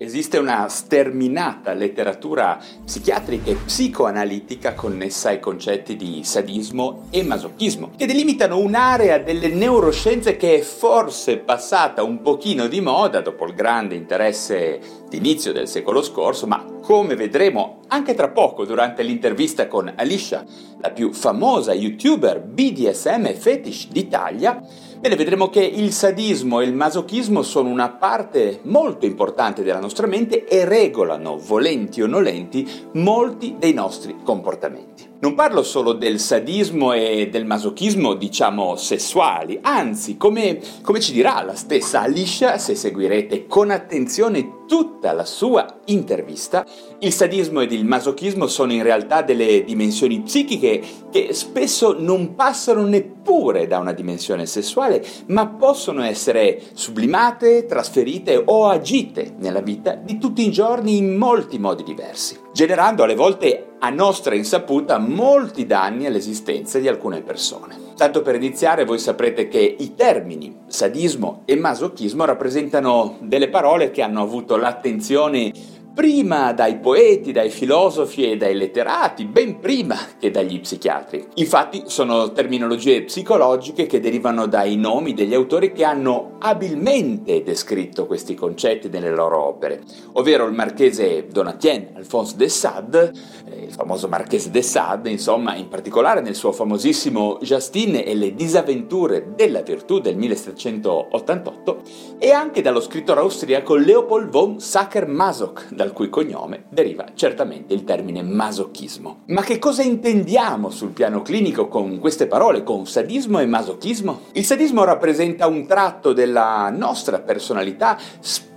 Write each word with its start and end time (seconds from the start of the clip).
Esiste 0.00 0.38
una 0.38 0.68
sterminata 0.68 1.72
letteratura 1.72 2.56
psichiatrica 2.84 3.50
e 3.50 3.56
psicoanalitica 3.56 4.72
connessa 4.74 5.30
ai 5.30 5.40
concetti 5.40 5.96
di 5.96 6.20
sadismo 6.22 7.06
e 7.10 7.24
masochismo, 7.24 7.90
che 7.96 8.06
delimitano 8.06 8.60
un'area 8.60 9.18
delle 9.18 9.48
neuroscienze 9.48 10.36
che 10.36 10.58
è 10.58 10.60
forse 10.60 11.38
passata 11.38 12.04
un 12.04 12.22
pochino 12.22 12.68
di 12.68 12.80
moda 12.80 13.20
dopo 13.20 13.44
il 13.46 13.54
grande 13.54 13.96
interesse 13.96 14.78
d'inizio 15.08 15.52
del 15.52 15.66
secolo 15.66 16.00
scorso, 16.00 16.46
ma 16.46 16.64
come 16.80 17.16
vedremo 17.16 17.80
anche 17.88 18.14
tra 18.14 18.28
poco 18.28 18.64
durante 18.64 19.02
l'intervista 19.02 19.66
con 19.66 19.92
Alicia, 19.96 20.44
la 20.80 20.90
più 20.90 21.12
famosa 21.12 21.74
youtuber 21.74 22.40
BDSM 22.40 23.34
fetish 23.34 23.88
d'Italia, 23.88 24.62
Bene, 25.00 25.14
vedremo 25.14 25.48
che 25.48 25.62
il 25.62 25.92
sadismo 25.92 26.60
e 26.60 26.64
il 26.64 26.74
masochismo 26.74 27.42
sono 27.42 27.68
una 27.68 27.88
parte 27.88 28.58
molto 28.64 29.06
importante 29.06 29.62
della 29.62 29.78
nostra 29.78 30.08
mente 30.08 30.44
e 30.44 30.64
regolano, 30.64 31.38
volenti 31.38 32.02
o 32.02 32.08
nolenti, 32.08 32.68
molti 32.94 33.54
dei 33.60 33.72
nostri 33.72 34.16
comportamenti. 34.24 35.07
Non 35.20 35.34
parlo 35.34 35.64
solo 35.64 35.94
del 35.94 36.20
sadismo 36.20 36.92
e 36.92 37.28
del 37.28 37.44
masochismo, 37.44 38.14
diciamo, 38.14 38.76
sessuali, 38.76 39.58
anzi, 39.60 40.16
come, 40.16 40.60
come, 40.80 41.00
ci 41.00 41.10
dirà 41.10 41.42
la 41.42 41.56
stessa 41.56 42.02
Alicia, 42.02 42.56
se 42.56 42.76
seguirete 42.76 43.48
con 43.48 43.72
attenzione 43.72 44.66
tutta 44.68 45.10
la 45.10 45.24
sua 45.24 45.80
intervista, 45.86 46.64
il 47.00 47.12
sadismo 47.12 47.62
ed 47.62 47.72
il 47.72 47.84
masochismo 47.84 48.46
sono 48.46 48.72
in 48.72 48.84
realtà 48.84 49.22
delle 49.22 49.64
dimensioni 49.64 50.20
psichiche 50.20 50.80
che 51.10 51.32
spesso 51.32 51.96
non 51.98 52.36
passano 52.36 52.86
neppure 52.86 53.66
da 53.66 53.78
una 53.78 53.92
dimensione 53.92 54.46
sessuale, 54.46 55.04
ma 55.26 55.48
possono 55.48 56.04
essere 56.04 56.62
sublimate, 56.74 57.66
trasferite 57.66 58.40
o 58.44 58.68
agite 58.68 59.34
nella 59.38 59.62
vita 59.62 59.94
di 59.94 60.16
tutti 60.18 60.46
i 60.46 60.52
giorni 60.52 60.96
in 60.96 61.16
molti 61.16 61.58
modi 61.58 61.82
diversi 61.82 62.46
generando 62.58 63.04
alle 63.04 63.14
volte 63.14 63.76
a 63.78 63.88
nostra 63.88 64.34
insaputa 64.34 64.98
molti 64.98 65.64
danni 65.64 66.06
all'esistenza 66.06 66.80
di 66.80 66.88
alcune 66.88 67.20
persone. 67.20 67.76
Tanto 67.94 68.20
per 68.20 68.34
iniziare, 68.34 68.84
voi 68.84 68.98
saprete 68.98 69.46
che 69.46 69.76
i 69.78 69.94
termini 69.94 70.62
sadismo 70.66 71.42
e 71.44 71.54
masochismo 71.54 72.24
rappresentano 72.24 73.18
delle 73.20 73.48
parole 73.48 73.92
che 73.92 74.02
hanno 74.02 74.22
avuto 74.22 74.56
l'attenzione 74.56 75.52
prima 75.98 76.52
dai 76.52 76.78
poeti, 76.78 77.32
dai 77.32 77.50
filosofi 77.50 78.22
e 78.22 78.36
dai 78.36 78.54
letterati, 78.54 79.24
ben 79.24 79.58
prima 79.58 79.96
che 80.16 80.30
dagli 80.30 80.60
psichiatri. 80.60 81.26
Infatti 81.34 81.82
sono 81.86 82.30
terminologie 82.30 83.02
psicologiche 83.02 83.86
che 83.86 83.98
derivano 83.98 84.46
dai 84.46 84.76
nomi 84.76 85.12
degli 85.12 85.34
autori 85.34 85.72
che 85.72 85.82
hanno 85.82 86.36
abilmente 86.38 87.42
descritto 87.42 88.06
questi 88.06 88.36
concetti 88.36 88.88
nelle 88.88 89.10
loro 89.10 89.42
opere, 89.42 89.80
ovvero 90.12 90.46
il 90.46 90.52
marchese 90.52 91.26
Donatien 91.26 91.88
Alphonse 91.96 92.36
de 92.36 92.48
Sade, 92.48 93.12
eh, 93.50 93.64
il 93.64 93.72
famoso 93.72 94.06
marchese 94.06 94.50
de 94.50 94.62
Sade, 94.62 95.10
insomma, 95.10 95.56
in 95.56 95.66
particolare 95.66 96.20
nel 96.20 96.36
suo 96.36 96.52
famosissimo 96.52 97.38
Justine 97.40 98.04
e 98.04 98.14
le 98.14 98.36
disavventure 98.36 99.32
della 99.34 99.62
virtù 99.62 99.98
del 99.98 100.16
1788, 100.16 101.82
e 102.20 102.30
anche 102.30 102.62
dallo 102.62 102.80
scrittore 102.80 103.18
austriaco 103.18 103.74
Leopold 103.74 104.30
von 104.30 104.60
Sacher-Masoch, 104.60 105.74
dal 105.74 105.87
cui 105.92 106.08
cognome 106.08 106.64
deriva 106.68 107.06
certamente 107.14 107.74
il 107.74 107.84
termine 107.84 108.22
masochismo. 108.22 109.20
Ma 109.26 109.42
che 109.42 109.58
cosa 109.58 109.82
intendiamo 109.82 110.70
sul 110.70 110.90
piano 110.90 111.22
clinico 111.22 111.68
con 111.68 111.98
queste 111.98 112.26
parole, 112.26 112.62
con 112.62 112.86
sadismo 112.86 113.38
e 113.38 113.46
masochismo? 113.46 114.20
Il 114.32 114.44
sadismo 114.44 114.84
rappresenta 114.84 115.46
un 115.46 115.66
tratto 115.66 116.12
della 116.12 116.70
nostra 116.70 117.18
personalità 117.20 117.98
spesso 118.20 118.47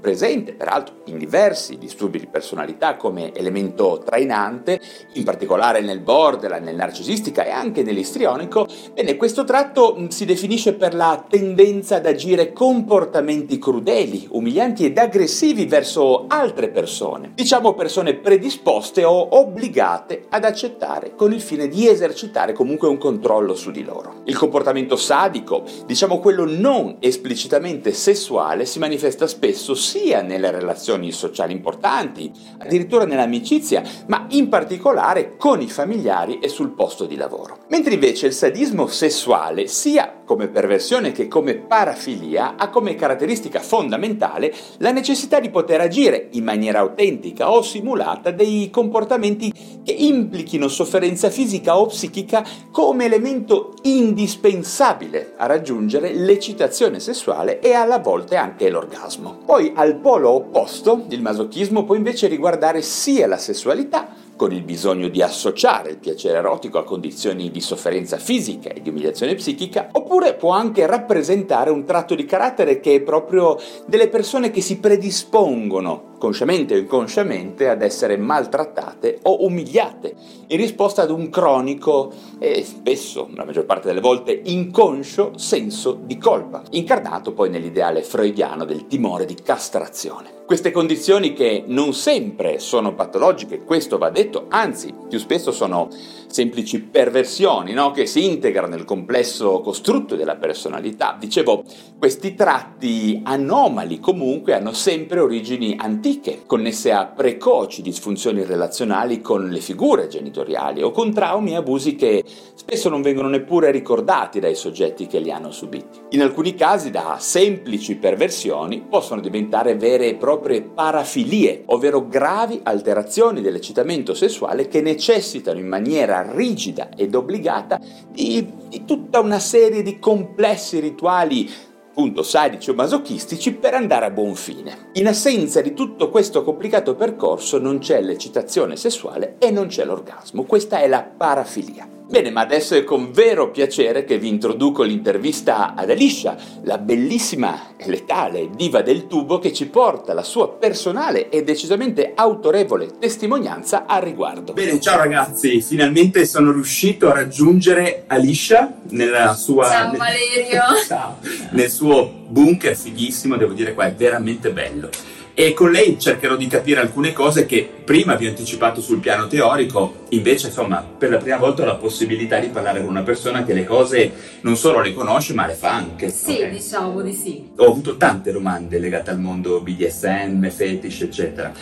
presente, 0.00 0.52
peraltro 0.52 1.02
in 1.06 1.18
diversi 1.18 1.76
disturbi 1.76 2.18
di 2.18 2.26
personalità 2.26 2.96
come 2.96 3.34
elemento 3.34 4.00
trainante, 4.04 4.80
in 5.14 5.24
particolare 5.24 5.80
nel 5.80 6.00
borderline, 6.00 6.64
nel 6.64 6.76
narcisistica 6.76 7.44
e 7.44 7.50
anche 7.50 7.82
nell'istrionico, 7.82 8.66
bene, 8.94 9.16
questo 9.16 9.44
tratto 9.44 9.96
mm, 9.98 10.06
si 10.08 10.24
definisce 10.24 10.74
per 10.74 10.94
la 10.94 11.24
tendenza 11.28 11.96
ad 11.96 12.06
agire 12.06 12.52
comportamenti 12.52 13.58
crudeli, 13.58 14.28
umilianti 14.30 14.84
ed 14.84 14.96
aggressivi 14.96 15.66
verso 15.66 16.24
altre 16.28 16.68
persone, 16.68 17.32
diciamo 17.34 17.74
persone 17.74 18.14
predisposte 18.14 19.04
o 19.04 19.40
obbligate 19.40 20.26
ad 20.30 20.44
accettare 20.44 21.14
con 21.16 21.32
il 21.32 21.40
fine 21.40 21.68
di 21.68 21.88
esercitare 21.88 22.52
comunque 22.52 22.88
un 22.88 22.98
controllo 22.98 23.54
su 23.54 23.70
di 23.70 23.82
loro. 23.82 24.20
Il 24.24 24.36
comportamento 24.36 24.96
sadico, 24.96 25.64
diciamo 25.84 26.20
quello 26.20 26.44
non 26.46 26.96
esplicitamente 27.00 27.92
sessuale, 27.92 28.66
si 28.66 28.78
manifesta 28.78 29.26
spesso 29.32 29.74
sia 29.74 30.20
nelle 30.20 30.50
relazioni 30.50 31.10
sociali 31.10 31.52
importanti, 31.52 32.30
addirittura 32.58 33.06
nell'amicizia, 33.06 33.82
ma 34.06 34.26
in 34.30 34.48
particolare 34.48 35.36
con 35.36 35.62
i 35.62 35.68
familiari 35.68 36.38
e 36.38 36.48
sul 36.48 36.74
posto 36.74 37.06
di 37.06 37.16
lavoro. 37.16 37.60
Mentre 37.68 37.94
invece 37.94 38.26
il 38.26 38.34
sadismo 38.34 38.86
sessuale, 38.86 39.66
sia 39.68 40.20
come 40.24 40.48
perversione 40.48 41.12
che 41.12 41.28
come 41.28 41.54
parafilia, 41.56 42.56
ha 42.56 42.68
come 42.68 42.94
caratteristica 42.94 43.60
fondamentale 43.60 44.52
la 44.78 44.92
necessità 44.92 45.40
di 45.40 45.50
poter 45.50 45.80
agire 45.80 46.28
in 46.32 46.44
maniera 46.44 46.80
autentica 46.80 47.50
o 47.50 47.62
simulata 47.62 48.30
dei 48.30 48.68
comportamenti 48.70 49.52
che 49.82 49.92
implichino 49.92 50.68
sofferenza 50.68 51.30
fisica 51.30 51.78
o 51.78 51.86
psichica 51.86 52.44
come 52.70 53.06
elemento 53.06 53.74
indispensabile 53.82 55.34
a 55.36 55.46
raggiungere 55.46 56.12
l'eccitazione 56.12 57.00
sessuale 57.00 57.60
e 57.60 57.72
alla 57.72 57.98
volte 57.98 58.36
anche 58.36 58.70
l'orgasmo. 58.70 59.21
Poi 59.30 59.72
al 59.74 59.96
polo 59.96 60.30
opposto, 60.30 61.04
il 61.08 61.22
masochismo 61.22 61.84
può 61.84 61.94
invece 61.94 62.26
riguardare 62.26 62.82
sia 62.82 63.26
la 63.26 63.38
sessualità 63.38 64.21
con 64.36 64.52
il 64.52 64.62
bisogno 64.62 65.08
di 65.08 65.22
associare 65.22 65.90
il 65.90 65.98
piacere 65.98 66.38
erotico 66.38 66.78
a 66.78 66.84
condizioni 66.84 67.50
di 67.50 67.60
sofferenza 67.60 68.16
fisica 68.16 68.70
e 68.70 68.80
di 68.82 68.88
umiliazione 68.88 69.34
psichica, 69.34 69.88
oppure 69.92 70.34
può 70.34 70.50
anche 70.50 70.86
rappresentare 70.86 71.70
un 71.70 71.84
tratto 71.84 72.14
di 72.14 72.24
carattere 72.24 72.80
che 72.80 72.96
è 72.96 73.00
proprio 73.00 73.58
delle 73.86 74.08
persone 74.08 74.50
che 74.50 74.60
si 74.60 74.78
predispongono 74.78 76.10
consciamente 76.22 76.74
o 76.74 76.78
inconsciamente, 76.78 77.68
ad 77.68 77.82
essere 77.82 78.16
maltrattate 78.16 79.18
o 79.22 79.44
umiliate 79.44 80.14
in 80.46 80.56
risposta 80.56 81.02
ad 81.02 81.10
un 81.10 81.28
cronico 81.30 82.12
e 82.38 82.62
spesso, 82.62 83.28
la 83.34 83.44
maggior 83.44 83.64
parte 83.64 83.88
delle 83.88 84.00
volte, 84.00 84.40
inconscio 84.44 85.32
senso 85.36 85.98
di 86.00 86.18
colpa, 86.18 86.62
incarnato 86.70 87.32
poi 87.32 87.50
nell'ideale 87.50 88.02
freudiano 88.02 88.64
del 88.64 88.86
timore 88.86 89.24
di 89.24 89.34
castrazione. 89.34 90.40
Queste 90.46 90.70
condizioni 90.70 91.32
che 91.32 91.64
non 91.66 91.92
sempre 91.92 92.60
sono 92.60 92.94
patologiche, 92.94 93.64
questo 93.64 93.98
va 93.98 94.10
detto, 94.10 94.21
anzi 94.48 94.94
più 95.08 95.18
spesso 95.18 95.52
sono 95.52 95.88
semplici 96.32 96.80
perversioni 96.80 97.72
no? 97.74 97.90
che 97.90 98.06
si 98.06 98.24
integrano 98.24 98.68
nel 98.68 98.84
complesso 98.84 99.60
costrutto 99.60 100.16
della 100.16 100.36
personalità. 100.36 101.16
Dicevo, 101.18 101.62
questi 101.98 102.34
tratti 102.34 103.20
anomali 103.22 104.00
comunque 104.00 104.54
hanno 104.54 104.72
sempre 104.72 105.20
origini 105.20 105.76
antiche, 105.78 106.42
connesse 106.46 106.90
a 106.90 107.06
precoci 107.06 107.82
disfunzioni 107.82 108.44
relazionali 108.44 109.20
con 109.20 109.50
le 109.50 109.60
figure 109.60 110.08
genitoriali 110.08 110.82
o 110.82 110.90
con 110.90 111.12
traumi 111.12 111.52
e 111.52 111.56
abusi 111.56 111.94
che 111.94 112.24
spesso 112.54 112.88
non 112.88 113.02
vengono 113.02 113.28
neppure 113.28 113.70
ricordati 113.70 114.40
dai 114.40 114.54
soggetti 114.54 115.06
che 115.06 115.18
li 115.18 115.30
hanno 115.30 115.50
subiti. 115.50 116.00
In 116.10 116.22
alcuni 116.22 116.54
casi 116.54 116.90
da 116.90 117.16
semplici 117.20 117.96
perversioni 117.96 118.82
possono 118.88 119.20
diventare 119.20 119.76
vere 119.76 120.08
e 120.08 120.14
proprie 120.14 120.62
parafilie, 120.62 121.64
ovvero 121.66 122.08
gravi 122.08 122.60
alterazioni 122.62 123.42
dell'eccitamento 123.42 124.11
sessuale 124.14 124.68
che 124.68 124.80
necessitano 124.80 125.58
in 125.58 125.66
maniera 125.66 126.30
rigida 126.34 126.88
ed 126.96 127.14
obbligata 127.14 127.80
di, 128.10 128.46
di 128.68 128.84
tutta 128.84 129.20
una 129.20 129.38
serie 129.38 129.82
di 129.82 129.98
complessi 129.98 130.80
rituali 130.80 131.50
appunto 131.92 132.22
sadici 132.22 132.70
o 132.70 132.74
masochistici 132.74 133.52
per 133.52 133.74
andare 133.74 134.06
a 134.06 134.10
buon 134.10 134.34
fine. 134.34 134.88
In 134.94 135.06
assenza 135.06 135.60
di 135.60 135.74
tutto 135.74 136.08
questo 136.08 136.42
complicato 136.42 136.94
percorso 136.94 137.58
non 137.58 137.80
c'è 137.80 138.00
l'eccitazione 138.00 138.76
sessuale 138.76 139.36
e 139.38 139.50
non 139.50 139.66
c'è 139.66 139.84
l'orgasmo, 139.84 140.44
questa 140.44 140.78
è 140.78 140.88
la 140.88 141.02
parafilia. 141.02 141.86
Bene, 142.12 142.30
ma 142.30 142.42
adesso 142.42 142.74
è 142.74 142.84
con 142.84 143.10
vero 143.10 143.50
piacere 143.50 144.04
che 144.04 144.18
vi 144.18 144.28
introduco 144.28 144.82
l'intervista 144.82 145.74
ad 145.74 145.88
Alicia, 145.88 146.36
la 146.64 146.76
bellissima 146.76 147.74
e 147.74 147.88
letale 147.88 148.50
diva 148.54 148.82
del 148.82 149.06
tubo 149.06 149.38
che 149.38 149.50
ci 149.50 149.66
porta 149.68 150.12
la 150.12 150.22
sua 150.22 150.50
personale 150.50 151.30
e 151.30 151.42
decisamente 151.42 152.12
autorevole 152.14 152.98
testimonianza 152.98 153.86
al 153.86 154.02
riguardo. 154.02 154.52
Bene, 154.52 154.78
ciao 154.78 154.98
ragazzi, 154.98 155.62
finalmente 155.62 156.26
sono 156.26 156.52
riuscito 156.52 157.08
a 157.08 157.14
raggiungere 157.14 158.04
Alicia 158.08 158.74
nella 158.90 159.32
sua... 159.32 159.70
Ciao 159.70 159.96
Valerio! 159.96 160.60
ciao! 160.86 161.16
Nel 161.52 161.70
suo 161.70 162.12
bunker 162.28 162.76
fighissimo, 162.76 163.38
devo 163.38 163.54
dire 163.54 163.72
qua 163.72 163.86
è 163.86 163.94
veramente 163.94 164.50
bello. 164.50 164.90
E 165.34 165.54
con 165.54 165.70
lei 165.70 165.98
cercherò 165.98 166.36
di 166.36 166.46
capire 166.46 166.80
alcune 166.80 167.12
cose 167.12 167.46
che 167.46 167.68
prima 167.84 168.16
vi 168.16 168.26
ho 168.26 168.28
anticipato 168.28 168.80
sul 168.80 169.00
piano 169.00 169.26
teorico, 169.26 170.04
invece 170.10 170.48
insomma 170.48 170.82
per 170.82 171.10
la 171.10 171.16
prima 171.16 171.38
volta 171.38 171.62
ho 171.62 171.66
la 171.66 171.76
possibilità 171.76 172.38
di 172.38 172.48
parlare 172.48 172.80
con 172.80 172.88
una 172.88 173.02
persona 173.02 173.42
che 173.42 173.54
le 173.54 173.64
cose 173.64 174.12
non 174.42 174.56
solo 174.56 174.80
le 174.80 174.92
conosce 174.92 175.32
ma 175.32 175.46
le 175.46 175.54
fa 175.54 175.72
anche. 175.72 176.10
Sì, 176.10 176.34
okay? 176.34 176.50
diciamo 176.50 177.00
di 177.00 177.14
sì. 177.14 177.50
Ho 177.56 177.66
avuto 177.66 177.96
tante 177.96 178.30
domande 178.30 178.78
legate 178.78 179.10
al 179.10 179.20
mondo 179.20 179.60
BDSM, 179.60 180.48
fetish, 180.48 181.02
eccetera. 181.02 181.52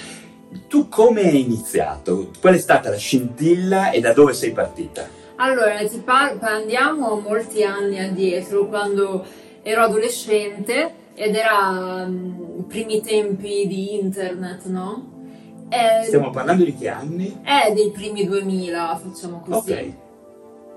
Tu 0.69 0.89
come 0.89 1.23
hai 1.23 1.41
iniziato? 1.41 2.31
Qual 2.41 2.55
è 2.55 2.59
stata 2.59 2.91
la 2.91 2.97
scintilla 2.97 3.91
e 3.91 4.01
da 4.01 4.13
dove 4.13 4.33
sei 4.33 4.51
partita? 4.51 5.09
Allora, 5.37 5.77
ti 5.87 5.99
par- 6.05 6.39
andiamo 6.41 7.21
molti 7.21 7.63
anni 7.63 8.01
addietro, 8.01 8.67
quando 8.67 9.25
ero 9.63 9.83
adolescente 9.83 11.00
ed 11.21 11.35
era 11.35 12.07
um, 12.07 12.61
i 12.61 12.63
primi 12.63 13.03
tempi 13.03 13.67
di 13.67 13.95
internet, 14.01 14.65
no? 14.69 15.67
E, 15.69 16.05
Stiamo 16.05 16.31
parlando 16.31 16.65
di 16.65 16.75
che 16.75 16.89
anni? 16.89 17.43
Eh, 17.45 17.75
dei 17.75 17.91
primi 17.91 18.25
2000, 18.25 18.97
facciamo 18.97 19.43
così. 19.47 19.71
Ok. 19.71 19.93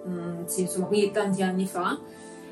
Mm, 0.06 0.44
sì, 0.44 0.62
insomma, 0.62 0.88
quindi 0.88 1.12
tanti 1.12 1.42
anni 1.44 1.66
fa. 1.66 1.98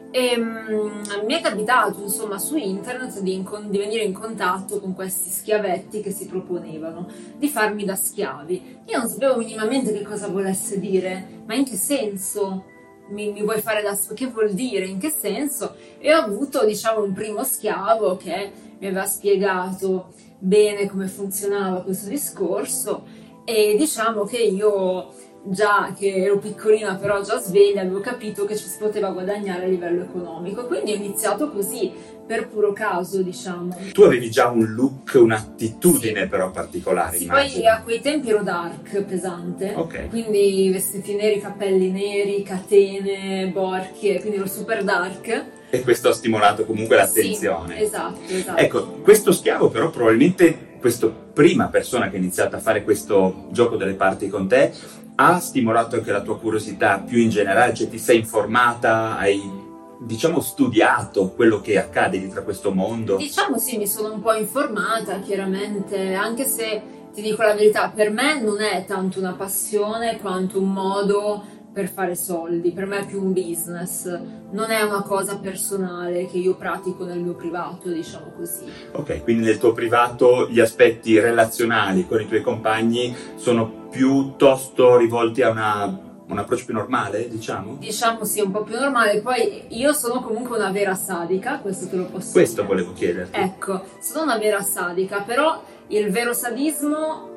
E 0.09 0.35
um, 0.37 1.01
mi 1.25 1.33
è 1.33 1.41
capitato, 1.41 2.01
insomma, 2.01 2.37
su 2.37 2.55
internet 2.55 3.19
di, 3.19 3.33
incon- 3.33 3.69
di, 3.69 3.77
venire 3.77 4.05
in 4.05 4.13
contatto 4.13 4.79
con 4.79 4.95
questi 4.95 5.29
schiavetti 5.29 5.99
che 5.99 6.11
si 6.11 6.27
proponevano 6.27 7.07
di 7.35 7.49
farmi 7.49 7.83
da 7.83 7.95
schiavi. 7.95 8.83
Io 8.85 8.97
non 8.99 9.09
sapevo 9.09 9.35
minimamente 9.35 9.91
che 9.91 10.03
cosa 10.03 10.29
volesse 10.29 10.79
dire, 10.79 11.43
ma 11.45 11.55
in 11.55 11.65
che 11.65 11.75
senso? 11.75 12.70
Mi, 13.11 13.31
mi, 13.31 13.43
vuoi 13.43 13.61
fare 13.61 13.81
da 13.81 13.97
che 14.13 14.27
vuol 14.27 14.53
dire, 14.53 14.85
in 14.85 14.97
che 14.97 15.09
senso? 15.09 15.75
E 15.99 16.13
ho 16.13 16.19
avuto, 16.19 16.65
diciamo, 16.65 17.03
un 17.03 17.13
primo 17.13 17.43
schiavo 17.43 18.17
che 18.17 18.51
mi 18.79 18.87
aveva 18.87 19.05
spiegato 19.05 20.13
bene 20.39 20.87
come 20.87 21.07
funzionava 21.07 21.83
questo 21.83 22.09
discorso 22.09 23.03
e 23.45 23.75
diciamo 23.77 24.23
che 24.23 24.37
io 24.37 25.13
già 25.43 25.93
che 25.97 26.23
ero 26.23 26.37
piccolina 26.37 26.95
però 26.95 27.21
già 27.23 27.39
sveglia 27.39 27.81
avevo 27.81 27.99
capito 27.99 28.45
che 28.45 28.55
ci 28.55 28.67
si 28.67 28.77
poteva 28.77 29.09
guadagnare 29.09 29.65
a 29.65 29.67
livello 29.67 30.03
economico 30.03 30.65
quindi 30.65 30.91
ho 30.91 30.95
iniziato 30.95 31.49
così 31.49 31.91
per 32.31 32.47
puro 32.47 32.71
caso 32.71 33.21
diciamo. 33.21 33.75
Tu 33.91 34.03
avevi 34.03 34.31
già 34.31 34.47
un 34.47 34.73
look 34.73 35.11
un'attitudine 35.15 36.21
sì. 36.21 36.27
però 36.27 36.49
particolare 36.49 37.17
sì, 37.17 37.25
poi 37.25 37.67
a 37.67 37.81
quei 37.81 37.99
tempi 37.99 38.29
ero 38.29 38.41
dark 38.41 39.01
pesante. 39.01 39.73
Okay. 39.75 40.07
quindi 40.07 40.69
vestiti 40.71 41.15
neri 41.15 41.41
capelli 41.41 41.91
neri 41.91 42.41
catene 42.43 43.49
borchie 43.51 44.21
quindi 44.21 44.37
ero 44.37 44.47
super 44.47 44.83
dark. 44.83 45.45
E 45.69 45.81
questo 45.81 46.09
ha 46.09 46.13
stimolato 46.13 46.65
comunque 46.65 46.95
l'attenzione. 46.95 47.75
sì, 47.75 47.83
esatto, 47.83 48.19
esatto. 48.27 48.61
Ecco 48.61 48.85
questo 49.01 49.33
schiavo 49.33 49.69
però 49.69 49.89
probabilmente 49.89 50.69
questa 50.79 51.07
prima 51.07 51.67
persona 51.67 52.09
che 52.09 52.15
ha 52.15 52.19
iniziato 52.19 52.55
a 52.55 52.59
fare 52.59 52.83
questo 52.83 53.47
gioco 53.51 53.75
delle 53.75 53.93
parti 53.93 54.29
con 54.29 54.47
te 54.47 54.71
ha 55.15 55.39
stimolato 55.39 55.95
anche 55.95 56.11
la 56.11 56.21
tua 56.21 56.39
curiosità 56.39 56.99
più 56.99 57.19
in 57.19 57.29
generale, 57.29 57.73
cioè 57.73 57.89
ti 57.89 57.99
sei 57.99 58.19
informata, 58.19 59.17
hai 59.17 59.69
diciamo 59.99 60.39
studiato 60.39 61.29
quello 61.29 61.61
che 61.61 61.77
accade 61.77 62.17
dietro 62.19 62.39
a 62.39 62.43
questo 62.43 62.71
mondo? 62.73 63.17
Diciamo 63.17 63.57
sì, 63.57 63.77
mi 63.77 63.87
sono 63.87 64.13
un 64.13 64.21
po' 64.21 64.33
informata 64.33 65.19
chiaramente, 65.19 66.13
anche 66.13 66.45
se 66.45 66.81
ti 67.13 67.21
dico 67.21 67.43
la 67.43 67.53
verità, 67.53 67.91
per 67.93 68.09
me 68.09 68.41
non 68.41 68.61
è 68.61 68.85
tanto 68.85 69.19
una 69.19 69.33
passione 69.33 70.17
quanto 70.19 70.59
un 70.59 70.71
modo 70.71 71.43
per 71.73 71.87
fare 71.87 72.15
soldi, 72.15 72.71
per 72.71 72.85
me 72.85 72.99
è 72.99 73.05
più 73.05 73.23
un 73.23 73.31
business, 73.31 74.05
non 74.51 74.71
è 74.71 74.81
una 74.81 75.03
cosa 75.03 75.37
personale 75.37 76.27
che 76.27 76.37
io 76.37 76.55
pratico 76.55 77.05
nel 77.05 77.19
mio 77.19 77.33
privato, 77.33 77.89
diciamo 77.89 78.31
così. 78.35 78.65
Ok, 78.91 79.23
quindi 79.23 79.45
nel 79.45 79.57
tuo 79.57 79.71
privato 79.71 80.49
gli 80.49 80.59
aspetti 80.59 81.17
relazionali 81.19 82.05
con 82.05 82.19
i 82.19 82.27
tuoi 82.27 82.41
compagni 82.41 83.15
sono 83.35 83.87
piuttosto 83.89 84.97
rivolti 84.97 85.41
a 85.41 85.49
una 85.49 86.09
un 86.31 86.37
approccio 86.37 86.63
più 86.63 86.73
normale, 86.73 87.27
diciamo? 87.27 87.75
Diciamo 87.77 88.23
sì, 88.23 88.39
un 88.39 88.51
po' 88.51 88.63
più 88.63 88.79
normale. 88.79 89.19
Poi 89.19 89.65
io 89.67 89.91
sono 89.91 90.21
comunque 90.21 90.57
una 90.57 90.71
vera 90.71 90.95
sadica, 90.95 91.59
questo 91.59 91.89
te 91.89 91.97
lo 91.97 92.05
posso 92.05 92.31
questo 92.31 92.31
dire. 92.31 92.45
Questo 92.45 92.65
volevo 92.65 92.93
chiederti. 92.93 93.37
Ecco, 93.37 93.83
sono 93.99 94.23
una 94.23 94.37
vera 94.37 94.61
sadica, 94.61 95.21
però 95.21 95.61
il 95.87 96.09
vero 96.09 96.31
sadismo 96.31 97.30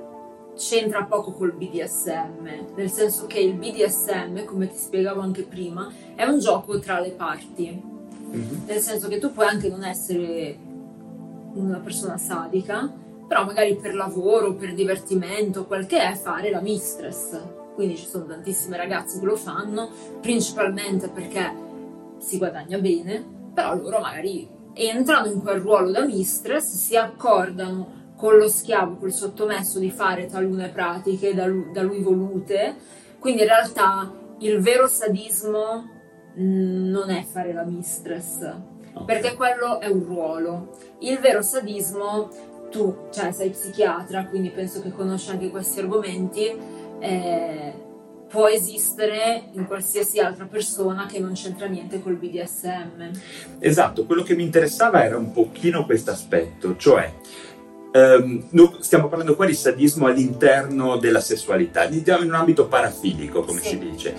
c'entra 0.57 1.05
poco 1.05 1.33
col 1.33 1.53
BDSM, 1.53 2.75
nel 2.75 2.91
senso 2.91 3.27
che 3.27 3.41
il 3.41 3.55
BDSM, 3.55 4.45
come 4.45 4.69
ti 4.69 4.77
spiegavo 4.77 5.21
anche 5.21 5.43
prima, 5.43 5.91
è 6.15 6.25
un 6.25 6.39
gioco 6.39 6.79
tra 6.79 7.01
le 7.01 7.11
parti. 7.11 7.83
Mm-hmm. 8.29 8.67
Nel 8.67 8.81
senso 8.81 9.09
che 9.09 9.19
tu 9.19 9.33
puoi 9.33 9.47
anche 9.47 9.69
non 9.69 9.85
essere 9.85 10.57
una 11.55 11.79
persona 11.79 12.17
sadica, 12.19 12.93
però 13.27 13.45
magari 13.45 13.77
per 13.77 13.95
lavoro, 13.95 14.55
per 14.55 14.75
divertimento, 14.75 15.67
quel 15.67 15.87
che 15.87 16.01
è, 16.01 16.15
fare 16.15 16.51
la 16.51 16.61
mistress. 16.61 17.41
Quindi 17.75 17.97
ci 17.97 18.07
sono 18.07 18.27
tantissime 18.27 18.77
ragazze 18.77 19.19
che 19.19 19.25
lo 19.25 19.37
fanno, 19.37 19.91
principalmente 20.21 21.09
perché 21.09 21.53
si 22.19 22.39
guadagna 22.39 22.79
bene, 22.79 23.25
però 23.53 23.75
loro 23.75 24.01
magari 24.01 24.49
entrano 24.73 25.27
in 25.27 25.41
quel 25.41 25.61
ruolo 25.61 25.91
da 25.91 26.05
mistress, 26.05 26.75
si 26.75 26.97
accordano 26.97 28.03
con 28.25 28.39
lo 28.39 28.49
schiavo, 28.49 28.97
col 28.97 29.13
sottomesso 29.13 29.79
di 29.79 29.91
fare 29.91 30.25
talune 30.25 30.71
pratiche 30.71 31.35
da 31.35 31.45
lui, 31.45 31.67
da 31.73 31.83
lui 31.83 32.01
volute, 32.01 32.75
quindi 33.19 33.43
in 33.43 33.49
realtà 33.49 34.11
il 34.39 34.63
vero 34.63 34.87
sadismo 34.87 35.91
mm, 36.41 36.89
non 36.89 37.11
è 37.11 37.23
fare 37.23 37.53
la 37.53 37.65
mistress, 37.65 38.39
okay. 38.95 39.05
perché 39.05 39.35
quello 39.35 39.79
è 39.79 39.89
un 39.89 40.05
ruolo. 40.05 40.75
Il 41.01 41.19
vero 41.19 41.43
sadismo, 41.43 42.31
tu, 42.71 43.09
cioè 43.13 43.31
sei 43.31 43.51
psichiatra, 43.51 44.25
quindi 44.25 44.49
penso 44.49 44.81
che 44.81 44.91
conosci 44.91 45.29
anche 45.29 45.51
questi 45.51 45.81
argomenti, 45.81 46.51
eh, 47.01 47.75
può 48.27 48.49
esistere 48.49 49.51
in 49.53 49.67
qualsiasi 49.67 50.19
altra 50.19 50.47
persona 50.47 51.05
che 51.05 51.21
non 51.21 51.35
c'entra 51.35 51.67
niente 51.67 52.03
col 52.03 52.17
BDSM. 52.17 53.11
Esatto, 53.59 54.07
quello 54.07 54.23
che 54.23 54.35
mi 54.35 54.45
interessava 54.45 55.05
era 55.05 55.19
un 55.19 55.31
pochino 55.31 55.85
questo 55.85 56.11
aspetto, 56.11 56.75
cioè 56.77 57.13
Um, 57.95 58.81
stiamo 58.81 59.07
parlando 59.07 59.37
qua 59.37 59.47
di 59.47 59.55
sadismo 59.55 60.07
all'interno 60.07 60.97
della 60.97 61.21
sessualità, 61.21 61.85
in 61.85 62.03
un 62.25 62.35
ambito 62.35 62.67
parafilico, 62.67 63.45
come 63.45 63.61
sì. 63.61 63.69
si 63.69 63.79
dice. 63.79 64.15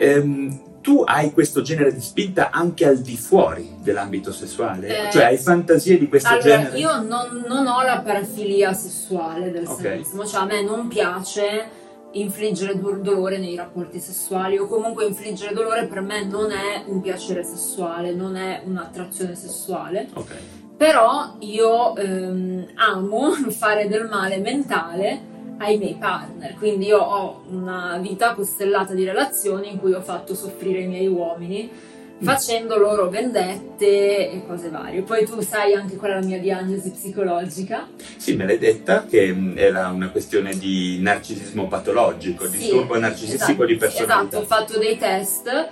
Um, 0.00 0.72
tu 0.80 1.02
hai 1.06 1.32
questo 1.32 1.62
genere 1.62 1.94
di 1.94 2.00
spinta 2.00 2.50
anche 2.50 2.84
al 2.84 2.98
di 2.98 3.16
fuori 3.16 3.76
dell'ambito 3.80 4.32
sessuale? 4.32 5.06
Eh, 5.06 5.12
cioè 5.12 5.26
hai 5.26 5.38
fantasie 5.38 5.96
di 5.96 6.08
questo 6.08 6.28
allora, 6.28 6.42
genere? 6.42 6.78
Io 6.78 7.00
non, 7.02 7.44
non, 7.46 7.66
ho 7.68 7.82
la 7.82 8.02
parafilia 8.04 8.72
sessuale 8.72 9.52
del 9.52 9.64
okay. 9.64 9.98
sadismo, 9.98 10.26
cioè 10.26 10.42
a 10.42 10.44
me 10.44 10.62
non 10.62 10.88
piace 10.88 11.82
infliggere 12.12 12.78
dolore 12.78 13.38
nei 13.38 13.54
rapporti 13.54 14.00
sessuali 14.00 14.58
o 14.58 14.66
comunque 14.66 15.04
infliggere 15.04 15.54
dolore 15.54 15.86
per 15.86 16.00
me 16.00 16.24
non 16.24 16.50
è 16.50 16.82
un 16.86 17.00
piacere 17.00 17.44
sessuale, 17.44 18.12
non 18.12 18.36
è 18.36 18.60
un'attrazione 18.64 19.36
sessuale. 19.36 20.08
Okay 20.12 20.62
però 20.76 21.36
io 21.40 21.96
ehm, 21.96 22.66
amo 22.74 23.30
fare 23.50 23.88
del 23.88 24.08
male 24.08 24.38
mentale 24.38 25.32
ai 25.58 25.78
miei 25.78 25.96
partner, 25.98 26.54
quindi 26.54 26.86
io 26.86 26.98
ho 26.98 27.44
una 27.50 27.98
vita 27.98 28.34
costellata 28.34 28.92
di 28.92 29.04
relazioni 29.04 29.70
in 29.70 29.78
cui 29.78 29.92
ho 29.92 30.00
fatto 30.02 30.34
soffrire 30.34 30.80
i 30.80 30.86
miei 30.88 31.06
uomini 31.06 31.70
mm. 31.70 32.24
facendo 32.24 32.76
loro 32.76 33.08
vendette 33.08 34.32
e 34.32 34.42
cose 34.46 34.68
varie. 34.68 35.02
Poi 35.02 35.24
tu 35.24 35.40
sai 35.42 35.74
anche 35.74 35.96
qual 35.96 36.10
è 36.10 36.14
la 36.14 36.26
mia 36.26 36.40
diagnosi 36.40 36.90
psicologica? 36.90 37.86
Sì, 38.16 38.34
me 38.34 38.46
l'hai 38.46 38.58
detta 38.58 39.06
che 39.06 39.32
mm, 39.32 39.56
era 39.56 39.88
una 39.90 40.10
questione 40.10 40.58
di 40.58 40.98
narcisismo 41.00 41.68
patologico, 41.68 42.46
sì, 42.46 42.58
disturbo 42.58 42.98
narcisistico 42.98 43.62
esatto, 43.62 43.66
di 43.66 43.76
personalità. 43.76 44.20
Esatto, 44.20 44.38
ho 44.38 44.44
fatto 44.44 44.78
dei 44.78 44.98
test 44.98 45.68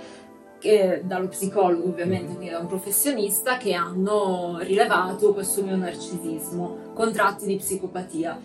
che, 0.63 1.01
dallo 1.03 1.27
psicologo 1.27 1.89
ovviamente, 1.89 2.35
quindi 2.35 2.49
da 2.49 2.59
un 2.59 2.67
professionista, 2.67 3.57
che 3.57 3.73
hanno 3.73 4.59
rilevato 4.61 5.33
questo 5.33 5.61
mio 5.61 5.75
narcisismo, 5.75 6.93
con 6.93 7.11
tratti 7.11 7.45
di 7.45 7.57
psicopatia 7.57 8.39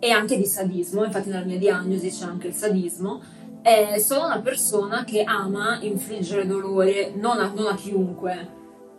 e 0.00 0.10
anche 0.10 0.36
di 0.36 0.46
sadismo, 0.46 1.04
infatti 1.04 1.28
nella 1.28 1.44
mia 1.44 1.58
diagnosi 1.58 2.10
c'è 2.10 2.24
anche 2.24 2.48
il 2.48 2.54
sadismo. 2.54 3.22
Eh, 3.62 4.00
sono 4.00 4.26
una 4.26 4.40
persona 4.40 5.04
che 5.04 5.22
ama 5.22 5.78
infliggere 5.82 6.44
dolore 6.44 7.12
non 7.14 7.38
a, 7.38 7.52
non 7.54 7.68
a 7.68 7.76
chiunque, 7.76 8.48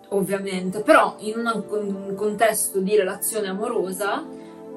ovviamente, 0.10 0.80
però 0.80 1.18
in 1.20 1.40
una, 1.40 1.54
un 1.54 2.14
contesto 2.16 2.80
di 2.80 2.96
relazione 2.96 3.50
amorosa 3.50 4.24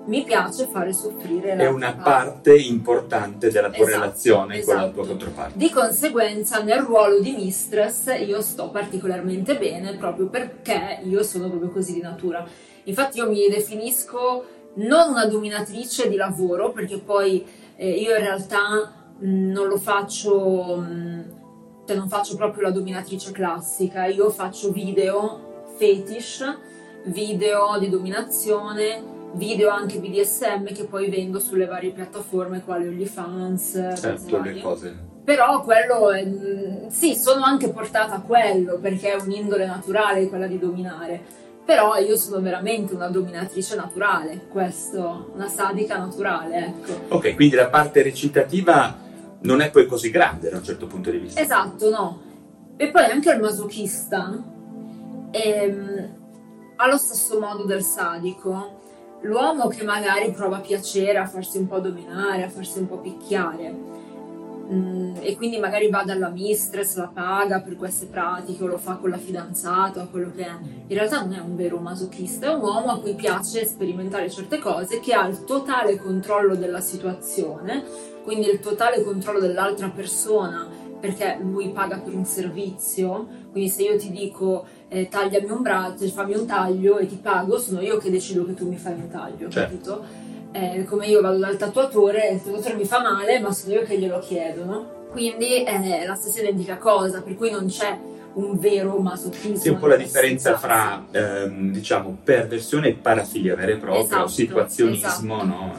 mi 0.06 0.23
piace 0.23 0.66
fare 0.66 0.92
soffrire 0.92 1.56
la 1.56 1.62
È 1.64 1.68
una 1.68 1.94
parte 1.94 2.54
importante 2.56 3.50
della 3.50 3.70
tua 3.70 3.84
esatto, 3.84 4.00
relazione 4.00 4.58
esatto. 4.58 4.76
con 4.76 4.87
la 4.87 4.92
tua 4.92 5.06
controparte. 5.06 5.58
Di 5.58 5.70
conseguenza, 5.70 6.62
nel 6.62 6.80
ruolo 6.80 7.20
di 7.20 7.32
mistress 7.32 8.14
io 8.26 8.40
sto 8.42 8.70
particolarmente 8.70 9.56
bene 9.56 9.96
proprio 9.96 10.26
perché 10.26 11.00
io 11.04 11.23
sono 11.23 11.49
proprio 11.49 11.70
così 11.70 11.94
di 11.94 12.00
natura. 12.00 12.46
Infatti, 12.84 13.18
io 13.18 13.30
mi 13.30 13.49
definisco 13.49 14.44
non 14.75 15.11
una 15.11 15.26
dominatrice 15.26 16.08
di 16.08 16.16
lavoro, 16.16 16.73
perché 16.73 16.99
poi 16.99 17.44
eh, 17.76 17.90
io 17.90 18.11
in 18.11 18.23
realtà 18.23 18.92
mh, 19.18 19.50
non 19.50 19.68
lo 19.68 19.78
faccio, 19.78 20.76
mh, 20.76 21.25
cioè 21.87 21.96
non 21.96 22.08
faccio 22.08 22.37
proprio 22.37 22.64
la 22.64 22.70
dominatrice 22.70 23.32
classica, 23.32 24.04
io 24.06 24.30
faccio 24.30 24.70
video 24.70 25.64
fetish, 25.76 26.58
video 27.04 27.78
di 27.78 27.88
dominazione 27.88 29.13
video 29.34 29.70
anche 29.70 29.98
BDSM 29.98 30.72
che 30.72 30.84
poi 30.84 31.08
vendo 31.08 31.38
sulle 31.38 31.66
varie 31.66 31.90
piattaforme 31.90 32.62
quali 32.62 32.86
OnlyFans, 32.88 33.92
certo, 33.96 34.40
le 34.40 34.60
cose. 34.60 35.12
Però 35.24 35.62
quello, 35.62 36.10
è, 36.10 36.86
sì, 36.88 37.16
sono 37.16 37.44
anche 37.44 37.70
portata 37.70 38.14
a 38.14 38.20
quello 38.20 38.78
perché 38.78 39.12
è 39.12 39.22
un'indole 39.22 39.66
naturale 39.66 40.28
quella 40.28 40.46
di 40.46 40.58
dominare. 40.58 41.42
Però 41.64 41.96
io 41.96 42.16
sono 42.18 42.42
veramente 42.42 42.94
una 42.94 43.08
dominatrice 43.08 43.74
naturale, 43.74 44.48
questo, 44.50 45.30
una 45.34 45.48
sadica 45.48 45.96
naturale, 45.96 46.66
ecco. 46.66 47.14
Ok, 47.16 47.34
quindi 47.34 47.56
la 47.56 47.68
parte 47.68 48.02
recitativa 48.02 48.98
non 49.40 49.62
è 49.62 49.70
poi 49.70 49.86
così 49.86 50.10
grande 50.10 50.50
da 50.50 50.58
un 50.58 50.64
certo 50.64 50.86
punto 50.86 51.10
di 51.10 51.18
vista. 51.18 51.40
Esatto, 51.40 51.88
no. 51.88 52.20
E 52.76 52.88
poi 52.88 53.04
anche 53.04 53.32
il 53.32 53.40
masochista, 53.40 54.44
ehm, 55.30 56.22
allo 56.76 56.96
stesso 56.98 57.40
modo 57.40 57.64
del 57.64 57.82
sadico, 57.82 58.80
l'uomo 59.24 59.68
che 59.68 59.84
magari 59.84 60.30
prova 60.32 60.58
piacere 60.58 61.18
a 61.18 61.26
farsi 61.26 61.58
un 61.58 61.66
po' 61.66 61.80
dominare, 61.80 62.44
a 62.44 62.48
farsi 62.48 62.78
un 62.78 62.86
po' 62.86 62.98
picchiare, 62.98 63.74
mm, 64.72 65.16
e 65.20 65.36
quindi 65.36 65.58
magari 65.58 65.88
va 65.88 66.02
dalla 66.04 66.28
mistress, 66.28 66.96
la 66.96 67.10
paga 67.12 67.60
per 67.60 67.76
queste 67.76 68.06
pratiche 68.06 68.62
o 68.62 68.66
lo 68.66 68.78
fa 68.78 68.96
con 68.96 69.10
la 69.10 69.18
fidanzata 69.18 70.02
o 70.02 70.08
quello 70.10 70.30
che 70.34 70.44
è. 70.44 70.52
In 70.86 70.96
realtà 70.96 71.22
non 71.22 71.32
è 71.32 71.40
un 71.40 71.56
vero 71.56 71.78
masochista, 71.78 72.50
è 72.50 72.54
un 72.54 72.62
uomo 72.62 72.92
a 72.92 73.00
cui 73.00 73.14
piace 73.14 73.64
sperimentare 73.64 74.30
certe 74.30 74.58
cose, 74.58 75.00
che 75.00 75.14
ha 75.14 75.26
il 75.26 75.44
totale 75.44 75.96
controllo 75.96 76.54
della 76.54 76.80
situazione, 76.80 77.82
quindi 78.22 78.48
il 78.48 78.60
totale 78.60 79.02
controllo 79.02 79.40
dell'altra 79.40 79.88
persona 79.88 80.82
perché 81.04 81.36
lui 81.38 81.68
paga 81.68 81.98
per 81.98 82.14
un 82.14 82.24
servizio, 82.24 83.26
quindi 83.54 83.70
se 83.70 83.82
io 83.82 83.96
ti 83.96 84.11
dico 84.11 84.66
eh, 84.88 85.08
tagliami 85.08 85.49
un 85.49 85.62
braccio, 85.62 86.04
fammi 86.08 86.34
un 86.34 86.44
taglio 86.44 86.99
e 86.99 87.06
ti 87.06 87.14
pago, 87.23 87.56
sono 87.56 87.80
io 87.80 87.99
che 87.99 88.11
decido 88.11 88.44
che 88.44 88.54
tu 88.54 88.68
mi 88.68 88.76
fai 88.76 88.94
un 88.94 89.08
taglio, 89.08 89.49
certo. 89.49 89.61
capito? 89.61 90.04
Eh, 90.50 90.84
come 90.88 91.06
io 91.06 91.20
vado 91.20 91.38
dal 91.38 91.56
tatuatore, 91.56 92.30
il 92.30 92.42
tatuatore 92.42 92.75
mi 92.75 92.84
fa 92.84 93.00
male, 93.00 93.38
ma 93.38 93.52
sono 93.52 93.75
io 93.75 93.82
che 93.82 93.96
glielo 93.96 94.18
chiedo, 94.18 94.64
no? 94.64 94.90
Quindi 95.12 95.62
è 95.62 96.04
la 96.04 96.16
stessa 96.16 96.40
identica 96.40 96.78
cosa, 96.78 97.23
per 97.23 97.37
cui 97.37 97.52
non 97.52 97.66
c'è 97.66 97.96
un 98.32 98.58
vero 98.58 98.99
masochismo. 98.99 99.56
Sì, 99.56 99.68
un 99.68 99.78
po' 99.78 99.87
la 99.87 99.96
differenza 99.96 100.58
fra, 100.58 101.06
ehm, 101.12 101.70
diciamo, 101.70 102.18
perversione 102.25 102.88
e 102.88 102.92
parafilia 102.94 103.54
vera 103.54 103.70
e 103.70 103.76
propria, 103.76 104.02
esatto, 104.02 104.26
situazionismo, 104.26 105.37
esatto. 105.37 105.46
no? 105.46 105.73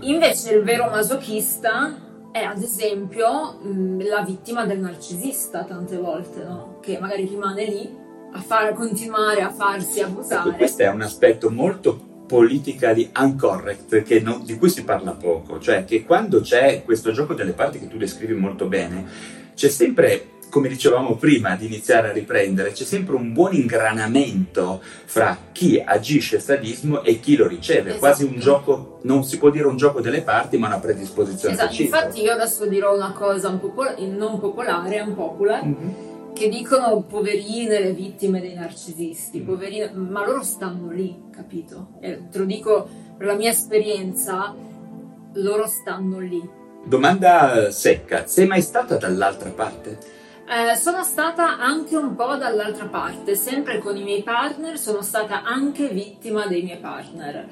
Invece 0.00 0.52
il 0.52 0.62
vero 0.62 0.90
masochista 0.90 1.94
è 2.30 2.40
ad 2.40 2.62
esempio 2.62 3.58
mh, 3.60 4.06
la 4.06 4.22
vittima 4.22 4.64
del 4.64 4.80
narcisista 4.80 5.64
tante 5.64 5.96
volte, 5.96 6.42
no? 6.44 6.78
che 6.80 6.98
magari 6.98 7.26
rimane 7.26 7.64
lì 7.64 7.96
a 8.32 8.40
far, 8.40 8.74
continuare 8.74 9.42
a 9.42 9.50
farsi 9.50 10.00
abusare. 10.00 10.50
Ecco, 10.50 10.58
questo 10.58 10.82
è 10.82 10.88
un 10.88 11.00
aspetto 11.00 11.50
molto 11.50 12.06
politically 12.26 13.10
uncorrect 13.16 14.20
non, 14.20 14.44
di 14.44 14.56
cui 14.58 14.68
si 14.68 14.84
parla 14.84 15.12
poco, 15.12 15.58
cioè 15.58 15.84
che 15.84 16.04
quando 16.04 16.40
c'è 16.40 16.84
questo 16.84 17.10
gioco 17.10 17.32
delle 17.32 17.52
parti 17.52 17.78
che 17.78 17.88
tu 17.88 17.96
descrivi 17.96 18.34
molto 18.34 18.66
bene, 18.66 19.06
c'è 19.54 19.68
sempre 19.68 20.36
come 20.50 20.68
dicevamo 20.68 21.16
prima 21.16 21.56
di 21.56 21.66
iniziare 21.66 22.10
a 22.10 22.12
riprendere, 22.12 22.72
c'è 22.72 22.84
sempre 22.84 23.14
un 23.14 23.32
buon 23.32 23.54
ingranamento 23.54 24.80
fra 24.82 25.36
chi 25.52 25.82
agisce 25.84 26.40
sadismo 26.40 27.02
e 27.02 27.20
chi 27.20 27.36
lo 27.36 27.46
riceve, 27.46 27.90
esatto. 27.90 27.98
quasi 27.98 28.24
un 28.24 28.38
gioco, 28.38 28.98
non 29.02 29.24
si 29.24 29.38
può 29.38 29.50
dire 29.50 29.66
un 29.66 29.76
gioco 29.76 30.00
delle 30.00 30.22
parti, 30.22 30.56
ma 30.58 30.66
una 30.66 30.78
predisposizione 30.78 31.54
esatto. 31.54 31.82
Infatti 31.82 32.22
io 32.22 32.32
adesso 32.32 32.66
dirò 32.66 32.94
una 32.94 33.12
cosa 33.12 33.48
un 33.48 33.60
popol- 33.60 33.96
non 33.98 34.38
popolare, 34.38 35.00
un 35.00 35.14
popular, 35.14 35.64
mm-hmm. 35.64 36.32
che 36.34 36.48
dicono 36.48 37.02
poverine 37.02 37.80
le 37.80 37.92
vittime 37.92 38.40
dei 38.40 38.54
narcisisti, 38.54 39.40
mm. 39.40 39.44
poverine, 39.44 39.90
ma 39.92 40.24
loro 40.24 40.42
stanno 40.42 40.90
lì, 40.90 41.24
capito? 41.30 41.98
E 42.00 42.28
te 42.30 42.38
lo 42.38 42.44
dico 42.44 42.88
per 43.16 43.26
la 43.26 43.34
mia 43.34 43.50
esperienza, 43.50 44.54
loro 45.34 45.66
stanno 45.66 46.18
lì. 46.20 46.56
Domanda 46.84 47.70
secca, 47.70 48.26
sei 48.26 48.46
mai 48.46 48.62
stata 48.62 48.96
dall'altra 48.96 49.50
parte? 49.50 50.16
Eh, 50.50 50.76
sono 50.76 51.02
stata 51.02 51.58
anche 51.58 51.94
un 51.94 52.14
po' 52.14 52.36
dall'altra 52.36 52.86
parte, 52.86 53.34
sempre 53.34 53.80
con 53.80 53.98
i 53.98 54.02
miei 54.02 54.22
partner, 54.22 54.78
sono 54.78 55.02
stata 55.02 55.42
anche 55.42 55.88
vittima 55.88 56.46
dei 56.46 56.62
miei 56.62 56.78
partner, 56.78 57.46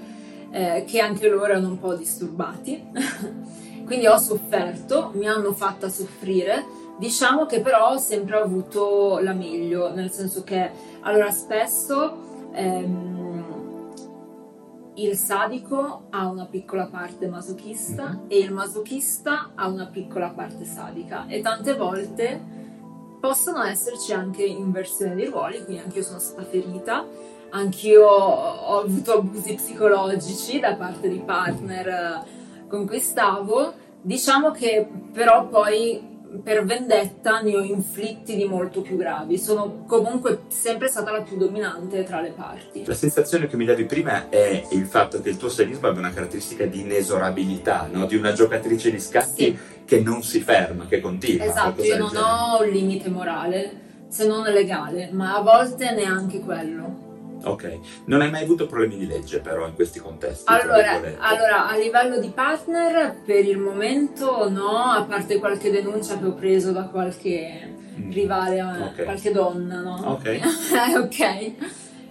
eh, 0.50 0.84
che 0.86 1.00
anche 1.00 1.28
loro 1.28 1.44
erano 1.44 1.68
un 1.68 1.78
po' 1.78 1.94
disturbati. 1.94 2.82
Quindi 3.84 4.06
ho 4.06 4.16
sofferto, 4.16 5.10
mi 5.12 5.28
hanno 5.28 5.52
fatta 5.52 5.90
soffrire. 5.90 6.64
Diciamo 6.98 7.44
che 7.44 7.60
però 7.60 7.90
ho 7.90 7.98
sempre 7.98 8.36
avuto 8.36 9.18
la 9.20 9.34
meglio, 9.34 9.92
nel 9.92 10.10
senso 10.10 10.42
che 10.42 10.70
allora 11.00 11.30
spesso 11.30 12.48
ehm, 12.54 13.92
il 14.94 15.16
sadico 15.16 16.06
ha 16.08 16.26
una 16.28 16.46
piccola 16.46 16.86
parte 16.86 17.28
masochista 17.28 18.08
mm-hmm. 18.08 18.26
e 18.28 18.38
il 18.38 18.52
masochista 18.54 19.50
ha 19.54 19.68
una 19.68 19.84
piccola 19.84 20.30
parte 20.30 20.64
sadica 20.64 21.26
e 21.26 21.42
tante 21.42 21.74
volte 21.74 22.55
possono 23.20 23.62
esserci 23.64 24.12
anche 24.12 24.44
inversioni 24.44 25.14
di 25.14 25.24
ruoli, 25.26 25.64
quindi 25.64 25.82
anche 25.82 25.98
io 25.98 26.04
sono 26.04 26.18
stata 26.18 26.44
ferita, 26.44 27.06
anch'io 27.50 28.06
ho 28.06 28.80
avuto 28.80 29.18
abusi 29.18 29.54
psicologici 29.54 30.60
da 30.60 30.74
parte 30.74 31.08
di 31.08 31.18
partner 31.24 31.88
eh, 31.88 32.68
con 32.68 32.86
cui 32.86 33.00
stavo. 33.00 33.84
Diciamo 34.00 34.52
che 34.52 34.88
però 35.12 35.48
poi 35.48 36.14
per 36.42 36.64
vendetta 36.64 37.40
ne 37.40 37.56
ho 37.56 37.62
inflitti 37.62 38.36
di 38.36 38.44
molto 38.44 38.80
più 38.80 38.96
gravi. 38.96 39.38
Sono 39.38 39.84
comunque 39.86 40.42
sempre 40.48 40.88
stata 40.88 41.10
la 41.10 41.22
più 41.22 41.36
dominante 41.36 42.04
tra 42.04 42.20
le 42.20 42.30
parti. 42.30 42.84
La 42.84 42.94
sensazione 42.94 43.46
che 43.46 43.56
mi 43.56 43.64
davi 43.64 43.84
prima 43.84 44.28
è 44.28 44.66
il 44.70 44.86
fatto 44.86 45.20
che 45.20 45.30
il 45.30 45.36
tuo 45.36 45.48
sadismo 45.48 45.88
abbia 45.88 46.00
una 46.00 46.12
caratteristica 46.12 46.64
di 46.66 46.80
inesorabilità, 46.80 47.88
no? 47.90 48.06
di 48.06 48.16
una 48.16 48.32
giocatrice 48.32 48.90
di 48.90 49.00
scacchi 49.00 49.44
sì. 49.44 49.58
Che 49.86 50.00
non 50.00 50.22
si 50.22 50.40
ferma, 50.40 50.86
che 50.86 51.00
continua. 51.00 51.46
Esatto, 51.46 51.82
io 51.82 51.96
non 51.96 52.14
ho 52.16 52.62
un 52.62 52.68
limite 52.68 53.08
morale, 53.08 53.84
se 54.08 54.26
non 54.26 54.42
legale, 54.42 55.10
ma 55.12 55.36
a 55.36 55.40
volte 55.40 55.94
neanche 55.94 56.40
quello. 56.40 57.04
Ok, 57.44 57.78
non 58.06 58.22
hai 58.22 58.30
mai 58.30 58.42
avuto 58.42 58.66
problemi 58.66 58.96
di 58.96 59.06
legge 59.06 59.38
però 59.38 59.66
in 59.66 59.74
questi 59.74 60.00
contesti? 60.00 60.44
Allora, 60.46 61.00
allora, 61.18 61.68
a 61.68 61.76
livello 61.76 62.18
di 62.18 62.28
partner 62.30 63.20
per 63.24 63.44
il 63.44 63.58
momento 63.58 64.48
no, 64.50 64.90
a 64.90 65.04
parte 65.04 65.38
qualche 65.38 65.70
denuncia 65.70 66.18
che 66.18 66.24
ho 66.24 66.34
preso 66.34 66.72
da 66.72 66.84
qualche 66.84 67.72
mm. 68.00 68.10
rivale, 68.10 68.62
okay. 68.62 69.04
qualche 69.04 69.30
donna, 69.30 69.80
no? 69.80 70.00
Ok. 70.06 70.40
ok. 70.98 71.52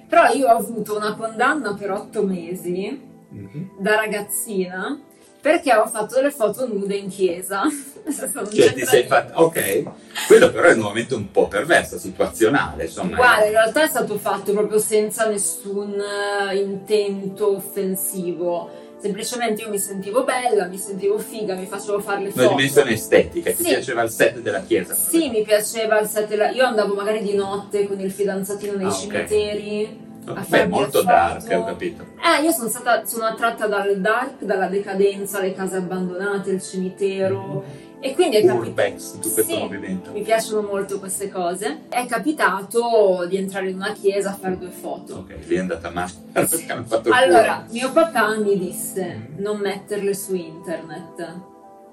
Però 0.07 0.31
io 0.31 0.47
ho 0.47 0.57
avuto 0.57 0.95
una 0.95 1.15
condanna 1.15 1.73
per 1.73 1.91
otto 1.91 2.23
mesi 2.23 2.97
mm-hmm. 3.33 3.79
da 3.79 3.95
ragazzina 3.95 5.01
perché 5.45 5.75
ho 5.75 5.85
fatto 5.85 6.15
delle 6.15 6.31
foto 6.31 6.67
nude 6.67 6.95
in 6.95 7.07
chiesa. 7.07 7.61
cioè 8.51 8.73
ti 8.73 8.83
sei 8.83 9.03
fatta, 9.03 9.39
ok, 9.39 9.83
quello 10.25 10.49
però 10.49 10.69
è 10.69 10.73
nuovamente 10.73 11.13
un 11.13 11.29
po' 11.29 11.47
perverso, 11.47 11.99
situazionale, 11.99 12.85
insomma. 12.85 13.15
Guarda, 13.15 13.45
in 13.45 13.51
realtà 13.51 13.83
è 13.83 13.87
stato 13.87 14.17
fatto 14.17 14.53
proprio 14.53 14.79
senza 14.79 15.27
nessun 15.27 16.01
eh, 16.49 16.57
intento 16.57 17.57
offensivo. 17.57 18.71
Semplicemente 18.99 19.61
io 19.61 19.69
mi 19.69 19.77
sentivo 19.77 20.23
bella, 20.23 20.65
mi 20.65 20.79
sentivo 20.79 21.19
figa, 21.19 21.53
mi 21.53 21.67
facevo 21.67 21.99
fare 21.99 22.23
le 22.23 22.29
foto. 22.31 22.41
Una 22.41 22.55
dimensione 22.55 22.93
estetica, 22.93 23.51
ti 23.51 23.61
piaceva 23.61 24.01
il 24.01 24.09
set 24.09 24.39
della 24.39 24.61
chiesa? 24.61 24.95
Sì, 24.95 25.29
mi 25.29 25.43
piaceva 25.43 25.99
il 25.99 26.07
set 26.07 26.27
della... 26.27 26.49
Io 26.49 26.65
andavo 26.65 26.95
magari 26.95 27.21
di 27.21 27.35
notte 27.35 27.85
con 27.85 27.99
il 27.99 28.11
fidanzatino 28.11 28.73
nei 28.73 28.87
ah, 28.87 28.91
cimiteri. 28.91 29.83
Okay 29.83 30.04
Beh, 30.47 30.67
molto 30.67 31.03
dark, 31.03 31.49
ho 31.51 31.65
capito. 31.65 32.03
Eh, 32.23 32.43
io 32.43 32.51
sono 32.51 32.69
stata 32.69 33.05
sono 33.05 33.25
attratta 33.25 33.67
dal 33.67 33.99
dark, 33.99 34.43
dalla 34.43 34.67
decadenza, 34.67 35.39
le 35.39 35.53
case 35.53 35.77
abbandonate, 35.77 36.51
il 36.51 36.61
cimitero. 36.61 37.63
Mm. 37.65 37.93
E 37.99 38.13
quindi 38.13 38.37
è 38.37 38.45
capitato. 38.45 38.91
tutto 39.13 39.29
questo 39.31 39.53
sì, 39.53 39.57
movimento. 39.57 40.11
Mi 40.11 40.21
piacciono 40.21 40.61
molto 40.61 40.99
queste 40.99 41.29
cose. 41.29 41.81
È 41.89 42.05
capitato 42.05 43.25
di 43.27 43.37
entrare 43.37 43.69
in 43.69 43.75
una 43.75 43.93
chiesa 43.93 44.29
a 44.29 44.33
fare 44.33 44.57
due 44.57 44.69
foto. 44.69 45.15
Ok, 45.15 45.35
lì 45.47 45.55
è 45.55 45.59
andata 45.59 45.89
male. 45.89 46.11
Sì. 46.47 46.65
allora, 47.09 47.65
mio 47.69 47.91
papà 47.91 48.37
mi 48.37 48.57
disse 48.57 49.29
mm. 49.31 49.41
non 49.41 49.59
metterle 49.59 50.13
su 50.13 50.35
internet. 50.35 51.39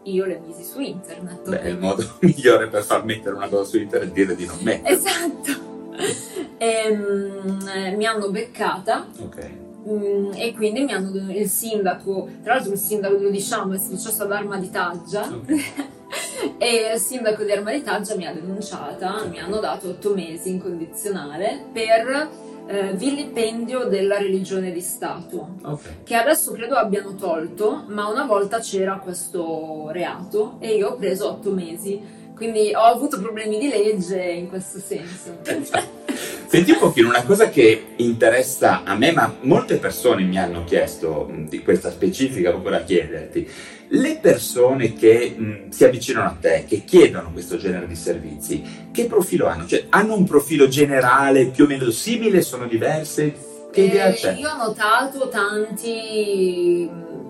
Io 0.04 0.24
le 0.26 0.40
misi 0.44 0.64
su 0.64 0.80
internet. 0.80 1.48
Beh, 1.48 1.68
il 1.68 1.78
modo 1.78 2.04
migliore 2.20 2.68
per 2.68 2.82
far 2.82 3.04
mettere 3.04 3.34
una 3.34 3.48
cosa 3.48 3.64
su 3.64 3.78
internet 3.78 4.10
è 4.10 4.12
dire 4.12 4.34
di 4.34 4.46
non 4.46 4.58
metterla. 4.60 4.90
Esatto 4.90 5.70
e, 6.62 6.90
um, 6.90 7.97
mi 7.97 8.07
hanno 8.07 8.31
beccata. 8.31 9.09
Ok. 9.19 9.50
Um, 9.85 10.31
e 10.37 10.54
quindi 10.54 10.85
mi 10.85 10.92
hanno 10.92 11.11
il 11.33 11.49
sindaco, 11.49 12.28
tra 12.45 12.54
l'altro 12.54 12.73
il 12.73 12.78
sindaco 12.78 13.16
lo 13.16 13.31
diciamo 13.31 13.75
è 13.75 13.78
successo 13.78 14.23
ad 14.23 14.31
Arma 14.31 14.57
di 14.59 14.71
Taggia 14.71 15.26
okay. 15.26 15.61
e 16.57 16.92
il 16.95 17.00
sindaco 17.00 17.42
di 17.42 17.50
Arma 17.50 17.73
di 17.73 17.83
Taggia 17.83 18.14
mi 18.14 18.25
ha 18.25 18.33
denunciata, 18.33 19.16
okay. 19.16 19.28
mi 19.28 19.40
hanno 19.40 19.59
dato 19.59 19.88
otto 19.88 20.14
mesi 20.14 20.50
in 20.50 20.62
condizionale 20.62 21.64
per 21.73 22.31
eh, 22.69 22.92
vilipendio 22.92 23.87
della 23.87 24.19
religione 24.19 24.71
di 24.71 24.81
Stato, 24.81 25.57
okay. 25.64 26.04
che 26.04 26.14
adesso 26.14 26.52
credo 26.52 26.76
abbiano 26.76 27.16
tolto, 27.16 27.83
ma 27.88 28.07
una 28.07 28.25
volta 28.25 28.61
c'era 28.61 28.99
questo 28.99 29.88
reato 29.90 30.59
e 30.61 30.76
io 30.76 30.90
ho 30.90 30.95
preso 30.95 31.26
otto 31.28 31.50
mesi, 31.50 32.00
quindi 32.37 32.73
ho 32.73 32.83
avuto 32.83 33.19
problemi 33.19 33.59
di 33.59 33.69
legge 33.69 34.23
in 34.23 34.49
questo 34.49 34.78
senso. 34.78 35.38
Senti 36.52 36.73
un 36.73 36.78
pochino, 36.80 37.09
una 37.09 37.25
cosa 37.25 37.49
che 37.49 37.94
interessa 37.97 38.82
a 38.85 38.94
me, 38.94 39.11
ma 39.12 39.35
molte 39.40 39.76
persone 39.76 40.23
mi 40.23 40.38
hanno 40.38 40.64
chiesto 40.64 41.30
di 41.49 41.62
questa 41.62 41.90
specifica, 41.90 42.50
proprio 42.50 42.73
da 42.73 42.82
chiederti, 42.85 43.49
le 43.88 44.18
persone 44.21 44.92
che 44.92 45.35
mh, 45.35 45.71
si 45.71 45.85
avvicinano 45.87 46.26
a 46.28 46.37
te, 46.38 46.66
che 46.68 46.85
chiedono 46.85 47.32
questo 47.32 47.56
genere 47.56 47.87
di 47.87 47.97
servizi, 47.97 48.62
che 48.92 49.06
profilo 49.06 49.47
hanno? 49.47 49.64
Cioè, 49.64 49.87
hanno 49.88 50.14
un 50.14 50.25
profilo 50.25 50.68
generale 50.68 51.47
più 51.47 51.64
o 51.64 51.66
meno 51.66 51.88
simile, 51.88 52.42
sono 52.42 52.66
diverse? 52.66 53.32
Che 53.73 53.80
idea 53.80 54.09
Eh, 54.09 54.12
c'è? 54.12 54.35
Io 54.35 54.50
ho 54.50 54.56
notato 54.59 55.30
tanti, 55.30 56.87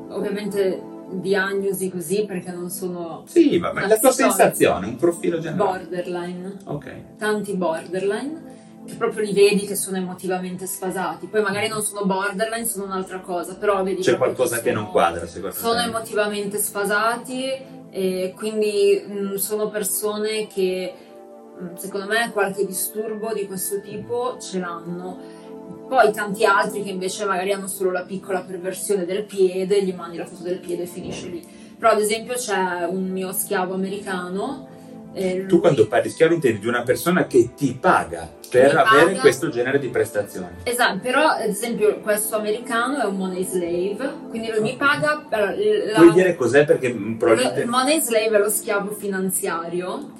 ovviamente, 0.08 0.82
diagnosi 1.12 1.88
così 1.90 2.24
perché 2.26 2.50
non 2.50 2.70
sono 2.70 3.22
Sì, 3.28 3.56
vabbè, 3.56 3.86
la 3.86 3.98
tua 3.98 4.10
sensazione, 4.10 4.84
un 4.88 4.96
profilo 4.96 5.38
generale. 5.38 5.78
borderline. 5.78 6.56
Ok. 6.64 6.92
tanti 7.18 7.52
borderline 7.54 8.50
che 8.86 8.94
proprio 8.96 9.24
li 9.24 9.32
vedi 9.32 9.64
che 9.66 9.76
sono 9.76 9.96
emotivamente 9.96 10.66
sfasati. 10.66 11.26
Poi 11.26 11.42
magari 11.42 11.68
non 11.68 11.82
sono 11.82 12.04
borderline, 12.04 12.64
sono 12.66 12.84
un'altra 12.86 13.20
cosa, 13.20 13.54
però 13.56 13.82
vedi 13.82 14.02
C'è 14.02 14.16
qualcosa 14.16 14.60
che 14.60 14.70
sono- 14.70 14.82
non 14.82 14.90
quadra, 14.90 15.26
secondo 15.26 15.54
Sono 15.54 15.80
te? 15.80 15.86
emotivamente 15.88 16.58
sfasati 16.58 17.50
e 17.90 18.32
quindi 18.36 19.04
mh, 19.06 19.34
sono 19.36 19.68
persone 19.70 20.46
che 20.48 20.92
mh, 21.58 21.74
secondo 21.76 22.06
me 22.06 22.30
qualche 22.32 22.64
disturbo 22.66 23.32
di 23.32 23.46
questo 23.46 23.80
tipo 23.80 24.36
ce 24.40 24.58
l'hanno. 24.58 25.40
Poi 25.88 26.10
tanti 26.12 26.44
altri 26.44 26.82
che 26.82 26.90
invece 26.90 27.24
magari 27.26 27.52
hanno 27.52 27.66
solo 27.68 27.90
la 27.90 28.02
piccola 28.02 28.40
perversione 28.40 29.04
del 29.04 29.24
piede, 29.24 29.84
gli 29.84 29.92
mandi 29.94 30.16
la 30.16 30.24
foto 30.26 30.42
del 30.42 30.58
piede 30.58 30.84
e 30.84 30.86
finisce 30.86 31.28
lì. 31.28 31.46
Però 31.78 31.92
ad 31.92 32.00
esempio 32.00 32.34
c'è 32.34 32.86
un 32.88 33.10
mio 33.10 33.32
schiavo 33.32 33.74
americano. 33.74 34.68
Eh, 35.14 35.46
Tu 35.46 35.60
quando 35.60 35.86
parli 35.86 36.08
schiavo 36.10 36.34
intendi 36.34 36.60
di 36.60 36.66
una 36.66 36.82
persona 36.82 37.26
che 37.26 37.50
ti 37.54 37.76
paga 37.78 38.28
per 38.50 38.76
avere 38.76 39.06
paga. 39.06 39.20
questo 39.20 39.48
genere 39.48 39.78
di 39.78 39.88
prestazioni. 39.88 40.46
Esatto, 40.62 40.98
però 41.02 41.26
ad 41.28 41.48
esempio 41.48 42.00
questo 42.00 42.36
americano 42.36 43.00
è 43.00 43.04
un 43.04 43.16
money 43.16 43.44
slave, 43.44 44.10
quindi 44.28 44.50
lui 44.50 44.60
mi 44.60 44.76
paga 44.76 45.24
allora, 45.30 45.50
la- 45.54 45.92
Puoi 45.98 46.12
dire 46.12 46.34
cos'è 46.36 46.64
perché 46.64 46.92
mh, 46.92 47.10
il 47.10 47.16
probabilmente... 47.16 47.64
money 47.66 48.00
slave 48.00 48.36
è 48.36 48.38
lo 48.38 48.50
schiavo 48.50 48.90
finanziario 48.92 50.12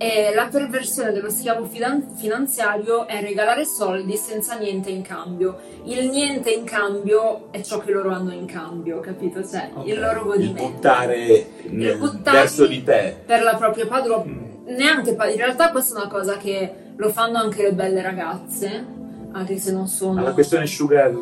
e 0.00 0.32
la 0.32 0.46
perversione 0.48 1.10
dello 1.12 1.28
schiavo 1.28 1.64
finan- 1.64 2.14
finanziario 2.14 3.06
è 3.08 3.20
regalare 3.20 3.64
soldi 3.64 4.16
senza 4.16 4.56
niente 4.56 4.90
in 4.90 5.02
cambio. 5.02 5.58
Il 5.84 6.08
niente 6.08 6.50
in 6.50 6.62
cambio 6.64 7.50
è 7.50 7.60
ciò 7.62 7.78
che 7.80 7.90
loro 7.90 8.10
hanno 8.10 8.32
in 8.32 8.46
cambio, 8.46 9.00
capito? 9.00 9.44
Cioè 9.44 9.70
Ok. 9.74 9.86
il 9.88 9.98
loro 9.98 10.20
Il 10.20 10.26
godimento. 10.26 10.68
buttare 10.70 11.46
nel- 11.70 11.98
buttarli- 11.98 12.38
verso 12.38 12.66
di 12.66 12.82
te. 12.84 13.16
Per 13.26 13.42
la 13.42 13.56
propria 13.56 13.86
padrona, 13.88 14.24
Mm. 14.24 14.66
neanche 14.76 15.14
pa- 15.14 15.28
in 15.28 15.36
realtà 15.36 15.70
questa 15.72 15.96
è 15.98 16.00
una 16.02 16.08
cosa 16.10 16.36
che 16.36 16.72
lo 16.94 17.08
fanno 17.10 17.38
anche 17.38 17.62
le 17.62 17.72
belle 17.72 18.00
ragazze, 18.00 18.86
anche 19.32 19.56
se 19.58 19.72
non 19.72 19.88
sono... 19.88 20.14
Ma 20.14 20.22
la 20.22 20.32
questione 20.32 20.66
sugar 20.66 21.12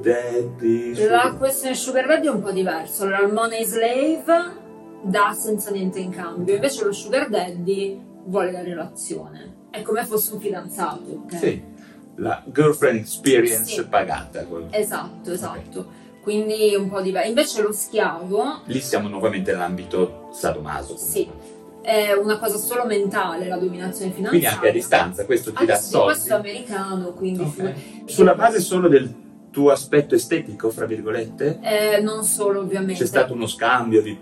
daddy... 0.00 0.90
La 0.90 0.94
sugar- 0.96 1.38
questione 1.38 1.74
sugar 1.74 2.06
daddy 2.06 2.26
è 2.26 2.30
un 2.30 2.42
po' 2.42 2.50
diverso. 2.50 3.04
Allora, 3.04 3.20
il 3.22 3.32
money 3.32 3.64
slave 3.64 4.62
dà 5.02 5.32
senza 5.38 5.70
niente 5.70 5.98
in 6.00 6.10
cambio, 6.10 6.54
invece 6.54 6.84
lo 6.84 6.92
sugar 6.92 7.28
daddy 7.28 8.12
vuole 8.26 8.50
la 8.52 8.62
relazione. 8.62 9.62
È 9.70 9.82
come 9.82 10.04
fosse 10.04 10.34
un 10.34 10.40
fidanzato, 10.40 11.22
ok? 11.24 11.36
Sì, 11.38 11.62
la 12.16 12.42
girlfriend 12.46 12.98
experience 13.00 13.64
Sì. 13.64 13.86
pagata. 13.86 14.44
quel- 14.44 14.66
Esatto, 14.70 15.32
esatto. 15.32 16.02
Quindi 16.22 16.74
un 16.74 16.88
po' 16.88 17.00
diverso. 17.02 17.28
Invece 17.28 17.62
lo 17.62 17.72
schiavo 17.72 18.62
Lì 18.66 18.80
siamo 18.80 19.08
nuovamente 19.08 19.52
nell'ambito 19.52 20.28
sadomaso. 20.32 20.94
comunque. 20.94 21.06
Sì. 21.10 21.28
è 21.84 22.12
una 22.14 22.38
cosa 22.38 22.56
solo 22.56 22.86
mentale, 22.86 23.46
la 23.46 23.58
dominazione 23.58 24.10
finanziaria. 24.10 24.30
Quindi 24.30 24.46
anche 24.46 24.68
a 24.68 24.72
distanza, 24.72 25.26
questo 25.26 25.52
ti 25.52 25.64
Ah, 25.64 25.66
dà 25.66 25.74
sì, 25.76 25.90
soldi. 25.90 26.06
questo 26.14 26.32
è 26.32 26.36
americano, 26.38 27.12
quindi... 27.12 27.42
Ok. 27.42 27.72
Sulla 28.06 28.34
base 28.34 28.60
solo 28.60 28.88
del 28.88 29.14
tuo 29.50 29.70
aspetto 29.70 30.14
estetico, 30.14 30.70
fra 30.70 30.86
virgolette? 30.86 31.58
Eh, 31.60 32.00
non 32.00 32.24
solo, 32.24 32.60
ovviamente. 32.60 32.94
C'è 33.02 33.06
stato 33.06 33.34
uno 33.34 33.46
scambio 33.46 34.00
di... 34.00 34.18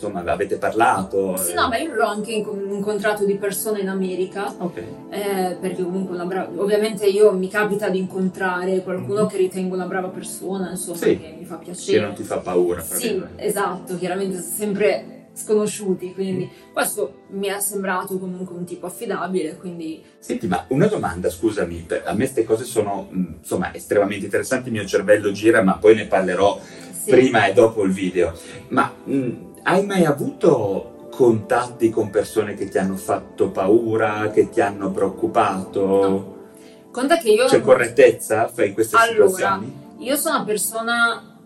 insomma, 0.00 0.22
avete 0.32 0.56
parlato? 0.56 1.36
Sì, 1.36 1.50
eh, 1.50 1.54
no, 1.54 1.68
ma 1.68 1.76
io 1.76 1.94
l'ho 1.94 2.06
anche 2.06 2.32
inco- 2.32 2.56
incontrato 2.58 3.26
di 3.26 3.34
persona 3.36 3.78
in 3.78 3.88
America, 3.88 4.54
Ok. 4.56 4.78
eh, 5.10 5.56
perché 5.60 5.82
comunque 5.82 6.14
una 6.14 6.24
brava... 6.24 6.50
Ovviamente 6.56 7.06
io 7.06 7.32
mi 7.32 7.48
capita 7.48 7.90
di 7.90 7.98
incontrare 7.98 8.82
qualcuno 8.82 9.22
Mhm. 9.22 9.28
che 9.28 9.36
ritengo 9.36 9.74
una 9.74 9.84
brava 9.84 10.08
persona, 10.08 10.70
insomma, 10.70 10.96
Sì. 10.96 11.18
che 11.18 11.34
mi 11.38 11.44
fa 11.44 11.58
Che 11.58 11.64
piacere. 11.66 12.00
non 12.06 12.14
ti 12.14 12.22
fa 12.22 12.38
paura, 12.38 12.80
Sì, 12.82 13.08
virgolette. 13.12 13.42
esatto, 13.44 13.98
chiaramente 13.98 14.38
sempre 14.40 15.18
sconosciuti, 15.34 16.12
quindi 16.14 16.50
questo 16.72 17.20
mi 17.30 17.46
è 17.46 17.60
sembrato 17.60 18.18
comunque 18.18 18.56
un 18.56 18.64
tipo 18.64 18.86
affidabile, 18.86 19.56
quindi 19.56 20.02
Senti, 20.18 20.46
ma 20.48 20.64
una 20.68 20.86
domanda, 20.86 21.30
scusami, 21.30 21.86
a 22.04 22.12
me 22.12 22.16
queste 22.18 22.44
cose 22.44 22.64
sono 22.64 23.06
mh, 23.10 23.34
insomma 23.40 23.72
estremamente 23.74 24.24
interessanti, 24.24 24.68
il 24.68 24.74
mio 24.74 24.84
cervello 24.86 25.30
gira, 25.30 25.62
ma 25.62 25.74
poi 25.78 25.94
ne 25.94 26.06
parlerò 26.06 26.58
sì. 27.02 27.10
prima 27.10 27.46
e 27.46 27.52
dopo 27.54 27.84
il 27.84 27.92
video. 27.92 28.32
Ma 28.68 28.92
mh, 29.04 29.49
hai 29.64 29.84
mai 29.86 30.04
avuto 30.04 31.08
contatti 31.10 31.90
con 31.90 32.10
persone 32.10 32.54
che 32.54 32.68
ti 32.68 32.78
hanno 32.78 32.96
fatto 32.96 33.50
paura, 33.50 34.30
che 34.30 34.48
ti 34.48 34.60
hanno 34.60 34.90
preoccupato? 34.90 35.86
No. 35.86 36.36
Conta 36.90 37.18
che 37.18 37.30
io... 37.30 37.46
C'è 37.46 37.60
correttezza 37.60 38.50
in 38.64 38.74
queste 38.74 38.96
Allora, 38.96 39.28
situazioni? 39.28 39.78
Io 39.98 40.16
sono 40.16 40.36
una 40.36 40.44
persona 40.44 41.36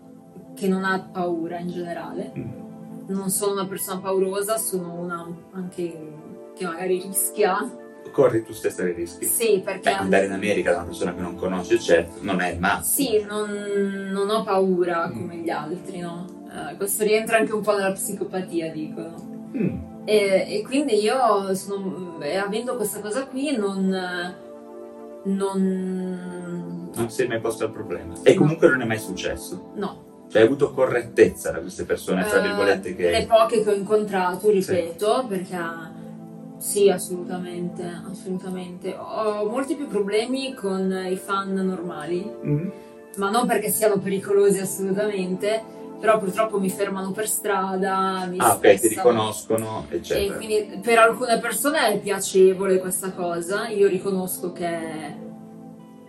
che 0.55 0.67
non 0.67 0.83
ha 0.85 0.99
paura 1.11 1.59
in 1.59 1.69
generale, 1.69 2.31
Mm. 2.37 2.51
non 3.07 3.29
sono 3.29 3.51
una 3.53 3.67
persona 3.67 3.99
paurosa, 3.99 4.57
sono 4.57 4.93
una 4.93 5.27
anche 5.51 6.13
che 6.55 6.65
magari 6.65 7.01
rischia. 7.01 7.69
Corri 8.11 8.43
tu 8.45 8.53
stessa 8.53 8.83
dei 8.83 8.93
rischi? 8.93 9.25
Sì, 9.25 9.61
perché 9.63 9.89
Beh, 9.89 9.95
andare 9.95 10.25
in 10.27 10.31
America 10.31 10.71
da 10.71 10.77
una 10.77 10.85
persona 10.85 11.13
che 11.13 11.19
non 11.21 11.35
conosce, 11.35 11.77
certo, 11.79 12.19
non 12.21 12.39
è 12.39 12.51
il 12.53 12.59
massimo. 12.59 13.09
sì, 13.19 13.25
non, 13.25 14.09
non 14.11 14.29
ho 14.29 14.43
paura 14.43 15.07
Mm. 15.09 15.11
come 15.19 15.35
gli 15.37 15.49
altri, 15.49 15.99
no? 15.99 16.25
Eh, 16.55 16.75
questo 16.77 17.03
rientra 17.03 17.37
anche 17.37 17.53
un 17.53 17.61
po' 17.61 17.73
nella 17.75 17.91
psicopatia, 17.91 18.71
dicono. 18.71 19.49
Mm. 19.55 19.77
E, 20.05 20.45
e 20.47 20.61
quindi 20.63 21.01
io, 21.01 21.53
sono, 21.55 22.17
eh, 22.21 22.37
avendo 22.37 22.75
questa 22.75 22.99
cosa 22.99 23.25
qui, 23.25 23.55
non... 23.55 24.33
non 25.23 26.89
Non 26.95 27.09
si 27.09 27.23
è 27.23 27.27
mai 27.27 27.39
posto 27.39 27.65
il 27.65 27.71
problema. 27.71 28.13
E 28.23 28.33
comunque 28.35 28.69
non 28.69 28.81
è 28.81 28.85
mai 28.85 28.99
successo. 28.99 29.71
no, 29.75 30.25
Cioè 30.29 30.41
hai 30.41 30.47
avuto 30.47 30.71
correttezza 30.71 31.51
da 31.51 31.59
queste 31.59 31.83
persone, 31.83 32.25
Eh, 32.25 32.41
virgolette, 32.41 32.95
che... 32.95 33.11
Le 33.11 33.25
poche 33.25 33.63
che 33.63 33.69
ho 33.69 33.73
incontrato, 33.73 34.49
ripeto, 34.49 35.25
perché 35.27 35.57
sì, 36.57 36.89
assolutamente, 36.89 37.83
assolutamente. 38.09 38.95
Ho 38.97 39.45
molti 39.49 39.75
più 39.75 39.87
problemi 39.87 40.53
con 40.53 40.91
i 41.09 41.15
fan 41.17 41.53
normali, 41.53 42.31
Mm. 42.45 42.67
ma 43.17 43.29
non 43.29 43.45
perché 43.47 43.69
siano 43.69 43.97
pericolosi 43.97 44.59
assolutamente, 44.59 45.73
però 46.05 46.19
purtroppo 46.19 46.59
mi 46.59 46.69
fermano 46.69 47.11
per 47.11 47.27
strada, 47.27 48.27
mi 48.29 48.37
Ah, 48.39 48.53
ok, 48.53 48.79
ti 48.79 48.89
riconoscono, 48.89 49.87
E 49.89 49.95
eccetera. 49.95 50.35
quindi 50.35 50.79
per 50.83 50.99
alcune 50.99 51.39
persone 51.39 51.79
è 51.87 51.97
piacevole 51.99 52.77
questa 52.77 53.11
cosa, 53.11 53.67
io 53.69 53.87
riconosco 53.87 54.51
che 54.51 55.23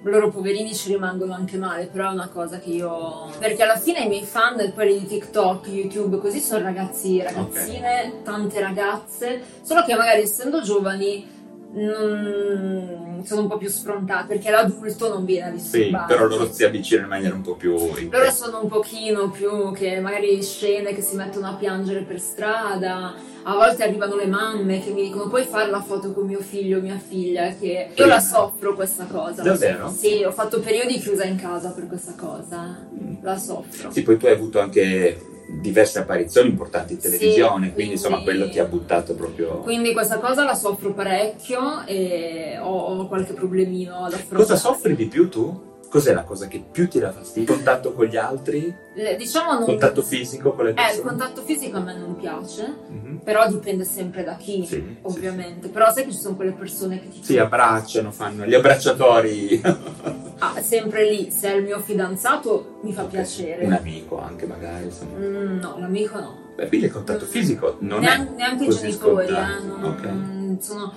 loro 0.02 0.28
poverini 0.28 0.74
ci 0.74 0.92
rimangono 0.92 1.32
anche 1.32 1.56
male, 1.56 1.86
però 1.86 2.10
è 2.10 2.12
una 2.12 2.28
cosa 2.28 2.58
che 2.58 2.68
io... 2.70 3.28
Perché 3.38 3.62
alla 3.62 3.78
fine 3.78 4.00
i 4.00 4.08
miei 4.08 4.24
fan, 4.24 4.70
quelli 4.74 4.98
di 5.00 5.06
TikTok, 5.06 5.66
YouTube, 5.68 6.18
così 6.18 6.38
sono 6.40 6.62
ragazzi, 6.62 7.20
ragazzine, 7.22 8.20
tante 8.22 8.60
ragazze, 8.60 9.42
solo 9.62 9.82
che 9.82 9.96
magari 9.96 10.22
essendo 10.22 10.60
giovani 10.60 11.26
non- 11.72 13.22
sono 13.24 13.42
un 13.42 13.48
po' 13.48 13.56
più 13.56 13.68
sfrontate, 13.68 14.26
perché 14.34 14.50
l'adulto 14.50 15.08
non 15.08 15.24
viene 15.24 15.48
a 15.48 15.58
Sì, 15.58 15.78
disturbare. 15.78 16.06
però 16.14 16.26
loro 16.26 16.50
si 16.52 16.64
avvicinano 16.64 17.06
in 17.06 17.12
maniera 17.12 17.34
un 17.34 17.42
po' 17.42 17.54
più 17.54 17.74
Loro 18.10 18.30
sono 18.30 18.60
un 18.62 18.68
pochino 18.68 19.30
più 19.30 19.72
che 19.72 19.98
magari 20.00 20.42
scene 20.42 20.94
che 20.94 21.02
si 21.02 21.16
mettono 21.16 21.48
a 21.48 21.54
piangere 21.54 22.02
per 22.02 22.20
strada, 22.20 23.14
a 23.42 23.54
volte 23.54 23.82
arrivano 23.82 24.16
le 24.16 24.26
mamme 24.26 24.80
che 24.82 24.90
mi 24.90 25.02
dicono 25.02 25.28
puoi 25.28 25.44
fare 25.44 25.70
la 25.70 25.80
foto 25.82 26.12
con 26.12 26.26
mio 26.26 26.40
figlio 26.40 26.78
o 26.78 26.80
mia 26.80 26.98
figlia, 26.98 27.54
che 27.58 27.90
io 27.94 28.06
la 28.06 28.20
soffro 28.20 28.74
questa 28.74 29.06
cosa. 29.06 29.42
Davvero? 29.42 29.88
Sì, 29.88 30.22
ho 30.24 30.32
fatto 30.32 30.60
periodi 30.60 30.98
chiusa 30.98 31.24
in 31.24 31.36
casa 31.36 31.70
per 31.70 31.86
questa 31.88 32.14
cosa, 32.16 32.86
la 33.22 33.36
soffro. 33.38 33.90
Sì, 33.90 34.02
poi 34.02 34.16
tu 34.16 34.26
hai 34.26 34.32
avuto 34.32 34.60
anche 34.60 35.34
diverse 35.48 36.00
apparizioni 36.00 36.48
importanti 36.48 36.94
in 36.94 37.00
Sì, 37.00 37.08
televisione, 37.10 37.56
quindi, 37.56 37.72
quindi- 37.74 37.92
insomma 37.92 38.22
quello 38.22 38.48
ti 38.48 38.58
ha 38.58 38.64
buttato 38.64 39.14
proprio... 39.14 39.58
Quindi 39.58 39.92
questa 39.92 40.18
cosa 40.18 40.44
la 40.44 40.54
soffro 40.54 40.92
parecchio 40.92 41.84
e 41.86 42.58
ho, 42.60 42.68
ho 42.78 43.06
qualche 43.08 43.32
problemino 43.32 44.04
ad 44.04 44.12
affrontare. 44.12 44.42
Cosa 44.42 44.56
soffri 44.56 44.94
di 44.96 45.06
più 45.06 45.28
tu? 45.28 45.74
Cos'è 45.96 46.12
la 46.12 46.24
cosa 46.24 46.46
che 46.46 46.62
più 46.70 46.88
ti 46.90 46.98
dà 46.98 47.10
fastidio? 47.10 47.54
Contatto 47.54 47.94
con 47.94 48.04
gli 48.04 48.18
altri? 48.18 48.70
Eh, 48.94 49.16
Diciamo 49.16 49.52
non... 49.54 49.64
Contatto 49.64 50.02
fisico 50.02 50.52
con 50.52 50.64
le 50.66 50.70
Eh, 50.70 50.72
il 50.72 50.76
persone? 50.76 51.08
contatto 51.08 51.40
fisico 51.42 51.78
a 51.78 51.80
me 51.80 51.96
non 51.96 52.16
piace, 52.16 52.70
Mhm. 52.90 53.20
però 53.24 53.48
dipende 53.48 53.84
sempre 53.84 54.22
da 54.22 54.36
chi, 54.36 54.66
Sì, 54.66 54.74
sì, 54.74 54.96
ovviamente. 55.00 55.68
Però 55.68 55.90
sai 55.90 56.04
che 56.04 56.10
ci 56.12 56.18
sono 56.18 56.36
quelle 56.36 56.50
persone 56.52 57.00
che 57.00 57.08
ti 57.08 57.22
Sì, 57.22 57.38
abbracciano, 57.38 58.10
fanno 58.12 58.44
gli 58.44 58.52
abbracciatori. 58.52 59.62
Ah, 60.38 60.60
sempre 60.60 61.08
lì, 61.10 61.30
se 61.30 61.50
è 61.50 61.56
il 61.56 61.62
mio 61.64 61.80
fidanzato 61.80 62.80
mi 62.82 62.92
fa 62.92 63.04
Ok. 63.04 63.08
piacere. 63.08 63.64
Un 63.64 63.72
amico 63.72 64.20
anche 64.20 64.44
magari, 64.44 64.84
insomma. 64.84 65.16
Mm, 65.16 65.58
no, 65.60 65.78
l'amico 65.78 66.18
no. 66.20 66.38
Beh, 66.56 66.68
quindi 66.68 66.86
il 66.88 66.92
contatto 66.92 67.24
fisico 67.24 67.78
non 67.80 68.00
Nean- 68.00 68.26
è 68.26 68.36
neanche 68.36 68.64
i 68.64 68.68
genitori, 68.68 69.28
eh, 69.28 69.64
non- 69.66 69.82
Ok. 69.82 70.04
non 70.04 70.58
sono- 70.60 70.92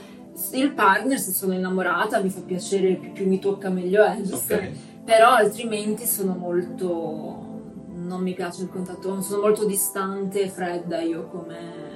il 0.51 0.71
partner, 0.73 1.17
se 1.17 1.31
sono 1.31 1.53
innamorata, 1.53 2.19
mi 2.21 2.29
fa 2.29 2.41
piacere, 2.41 2.95
più, 2.95 3.13
più 3.13 3.27
mi 3.29 3.39
tocca 3.39 3.69
meglio 3.69 4.03
è, 4.03 4.17
Ok. 4.29 4.69
Però 5.09 5.29
altrimenti 5.31 6.05
sono 6.05 6.35
molto... 6.35 6.85
non 7.95 8.21
mi 8.21 8.35
piace 8.35 8.61
il 8.61 8.69
contatto, 8.69 9.21
sono 9.21 9.41
molto 9.41 9.65
distante 9.65 10.41
e 10.41 10.49
fredda 10.49 11.01
io 11.01 11.25
come 11.29 11.87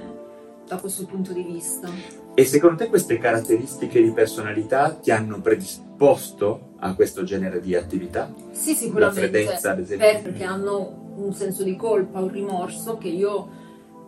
da 0.66 0.78
questo 0.78 1.04
punto 1.06 1.32
di 1.32 1.44
vista. 1.44 1.88
E 2.34 2.44
secondo 2.44 2.76
te 2.82 2.88
queste 2.88 3.18
caratteristiche 3.18 4.02
di 4.02 4.10
personalità 4.10 4.90
ti 4.94 5.12
hanno 5.12 5.40
predisposto 5.40 6.72
a 6.80 6.92
questo 6.94 7.22
genere 7.22 7.60
di 7.60 7.76
attività? 7.76 8.32
Sì, 8.50 8.70
La 8.70 8.76
sicuramente. 8.76 9.20
freddezza, 9.20 9.70
ad 9.70 9.78
esempio? 9.78 10.06
per- 10.10 10.22
perché 10.22 10.42
hanno 10.42 11.12
un 11.14 11.32
senso 11.32 11.62
di 11.62 11.76
colpa, 11.76 12.18
un 12.18 12.32
rimorso 12.32 12.98
che 12.98 13.08
io 13.08 13.48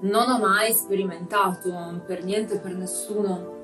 non 0.01 0.29
ho 0.29 0.39
mai 0.41 0.73
sperimentato 0.73 2.03
per 2.05 2.25
niente 2.25 2.59
per 2.59 2.75
nessuno. 2.75 3.55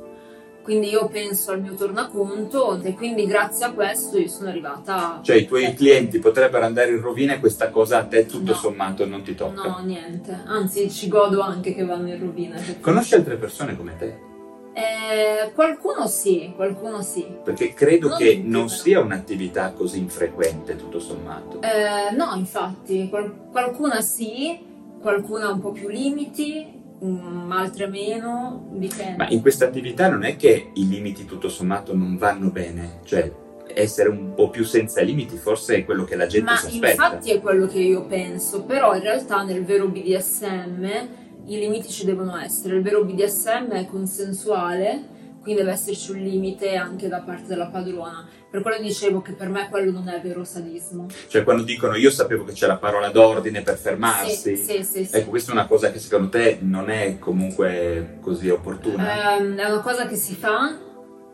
Quindi 0.63 0.91
io 0.91 1.09
penso 1.09 1.51
al 1.51 1.61
mio 1.61 1.75
tornaconto 1.75 2.81
e 2.83 2.95
quindi 2.95 3.27
grazie 3.27 3.65
a 3.67 3.73
questo 3.73 4.17
io 4.19 4.29
sono 4.29 4.49
arrivata... 4.49 5.19
Cioè 5.23 5.37
i 5.37 5.47
tuoi 5.47 5.75
clienti 5.75 6.21
potrebbero 6.21 6.65
andare 6.65 6.93
in 6.93 7.01
rovina 7.01 7.35
e 7.35 7.41
questa 7.41 7.71
cosa 7.71 7.99
a 7.99 8.05
te 8.05 8.27
tutto 8.27 8.53
No. 8.53 8.57
sommato 8.57 9.05
non 9.05 9.23
ti 9.23 9.35
tocca? 9.35 9.69
No, 9.69 9.81
niente. 9.85 10.41
Anzi, 10.47 10.89
ci 10.91 11.09
godo 11.09 11.41
anche 11.41 11.75
che 11.75 11.85
vanno 11.85 12.09
in 12.09 12.21
rovina. 12.21 12.61
Conosci 12.81 13.15
altre 13.17 13.37
persone 13.37 13.77
come 13.77 13.97
te? 13.97 14.31
Eh, 14.75 15.53
qualcuno 15.53 16.07
sì, 16.07 16.53
qualcuno 16.57 17.03
sì. 17.03 17.27
Perché 17.45 17.75
credo 17.75 18.09
Non 18.09 18.19
che 18.19 18.41
non 18.43 18.69
sia 18.71 19.01
un'attività 19.01 19.73
così 19.73 19.99
infrequente 19.99 20.77
tutto 20.77 20.99
sommato. 21.01 21.61
Eh, 21.61 22.15
no, 22.15 22.33
infatti, 22.37 23.09
qual- 23.11 23.49
qualcuna 23.51 24.01
sì, 24.01 24.59
qualcuna 25.01 25.49
ha 25.49 25.53
un 25.53 25.61
po' 25.61 25.73
più 25.73 25.89
limiti, 25.89 26.81
mm, 27.05 27.51
altre 27.53 27.87
meno, 27.87 28.69
dipende. 28.73 29.17
Ma 29.17 29.29
in 29.29 29.41
questa 29.41 29.67
attività 29.67 30.09
non 30.09 30.25
è 30.25 30.37
che 30.37 30.71
i 30.75 30.89
limiti 30.89 31.25
tutto 31.25 31.49
sommato 31.49 31.95
non 31.95 32.17
vanno 32.17 32.51
bene, 32.51 33.01
cioè 33.05 33.31
essere 33.75 34.09
un 34.09 34.35
po' 34.35 34.51
più 34.51 34.65
senza 34.65 35.01
limiti 35.01 35.37
forse 35.37 35.77
è 35.77 35.85
quello 35.85 36.05
che 36.05 36.17
la 36.17 36.27
gente 36.27 36.51
Ma 36.51 36.57
si 36.57 36.67
aspetta. 36.67 36.91
infatti 36.91 37.31
è 37.31 37.41
quello 37.41 37.67
che 37.67 37.79
io 37.79 38.05
penso, 38.05 38.65
però 38.65 38.95
in 38.95 39.03
realtà 39.03 39.43
nel 39.43 39.65
vero 39.65 39.89
BDSM 39.89 40.85
i 41.47 41.59
limiti 41.59 41.89
ci 41.89 42.05
devono 42.05 42.37
essere. 42.37 42.77
Il 42.77 42.83
vero 42.83 43.05
BDSM 43.05 43.71
è 43.71 43.87
consensuale, 43.87 45.12
quindi 45.43 45.61
deve 45.61 45.73
esserci 45.73 46.13
un 46.13 46.19
limite 46.19 46.77
anche 46.77 47.09
da 47.09 47.21
parte 47.21 47.47
della 47.49 47.67
padrona. 47.67 48.27
Per 48.49 48.63
quello 48.63 48.81
dicevo 48.81 49.23
che 49.23 49.33
per 49.33 49.49
me 49.49 49.69
quello 49.69 49.91
non 49.91 50.09
è 50.09 50.21
vero 50.21 50.45
sadismo. 50.45 51.09
Cioè 51.27 51.43
quando 51.43 51.65
dicono 51.65 51.97
io 51.97 52.11
sapevo 52.11 52.45
che 52.45 52.53
c'è 52.53 52.67
la 52.67 52.77
parola 52.77 53.09
d'ordine 53.11 53.63
per 53.63 53.77
fermarsi. 53.77 54.57
sì, 54.57 54.83
sì. 54.85 55.05
sì. 55.05 55.09
Ecco, 55.11 55.31
questa 55.31 55.51
è 55.51 55.55
una 55.55 55.67
cosa 55.67 55.91
che 55.91 55.99
secondo 55.99 56.29
te 56.29 56.59
non 56.61 56.89
è 56.91 57.19
comunque 57.19 58.19
così 58.21 58.49
opportuna. 58.51 59.37
Ehm, 59.37 59.57
è 59.57 59.65
una 59.65 59.81
cosa 59.81 60.07
che 60.07 60.17
si 60.17 60.35
fa, 60.35 60.79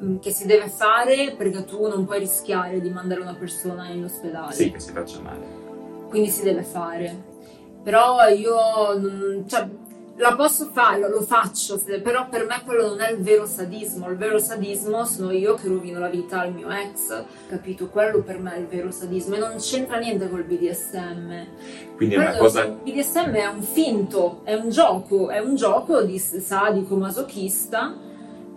mm, 0.02 0.18
che 0.18 0.30
si 0.30 0.46
deve 0.46 0.68
fare 0.68 1.34
perché 1.36 1.64
tu 1.64 1.86
non 1.86 2.06
puoi 2.06 2.20
rischiare 2.20 2.80
di 2.80 2.88
mandare 2.88 3.20
una 3.20 3.34
persona 3.34 3.88
in 3.88 4.04
ospedale. 4.04 4.54
Sì, 4.54 4.70
che 4.70 4.80
si 4.80 4.92
faccia 4.92 5.20
male. 5.20 5.66
quindi 6.08 6.30
si 6.30 6.42
deve 6.42 6.62
fare. 6.62 7.36
Però 7.82 8.26
io 8.28 9.44
cioè, 9.46 9.68
la 10.18 10.34
posso 10.34 10.68
fare, 10.72 11.08
lo, 11.08 11.22
faccio, 11.22 11.80
però 12.02 12.28
per 12.28 12.44
me 12.44 12.60
quello 12.64 12.88
non 12.88 13.00
è 13.00 13.10
il 13.12 13.18
vero 13.18 13.46
sadismo. 13.46 14.08
Il 14.10 14.16
vero 14.16 14.38
sadismo 14.38 15.04
sono 15.04 15.30
io 15.30 15.54
che 15.54 15.68
rovino 15.68 15.98
la 16.00 16.08
vita 16.08 16.40
al 16.40 16.52
mio 16.52 16.68
ex, 16.70 17.24
capito? 17.48 17.88
Quello 17.88 18.22
per 18.22 18.38
me 18.40 18.56
è 18.56 18.58
il 18.58 18.66
vero 18.66 18.90
sadismo 18.90 19.36
e 19.36 19.38
non 19.38 19.56
c'entra 19.58 19.98
niente 19.98 20.28
col 20.28 20.42
BDSM. 20.44 21.46
Quindi 21.96 22.14
è 22.16 22.18
una 22.18 22.26
Quello- 22.30 22.42
cosa 22.42 22.64
Il 22.64 22.92
BDSM 22.92 23.32
è 23.32 23.46
un 23.46 23.62
finto, 23.62 24.40
è 24.44 24.54
un 24.54 24.70
gioco, 24.70 25.30
è 25.30 25.38
un 25.38 25.54
gioco 25.54 26.02
di 26.02 26.18
sadico 26.18 26.96
masochista, 26.96 27.94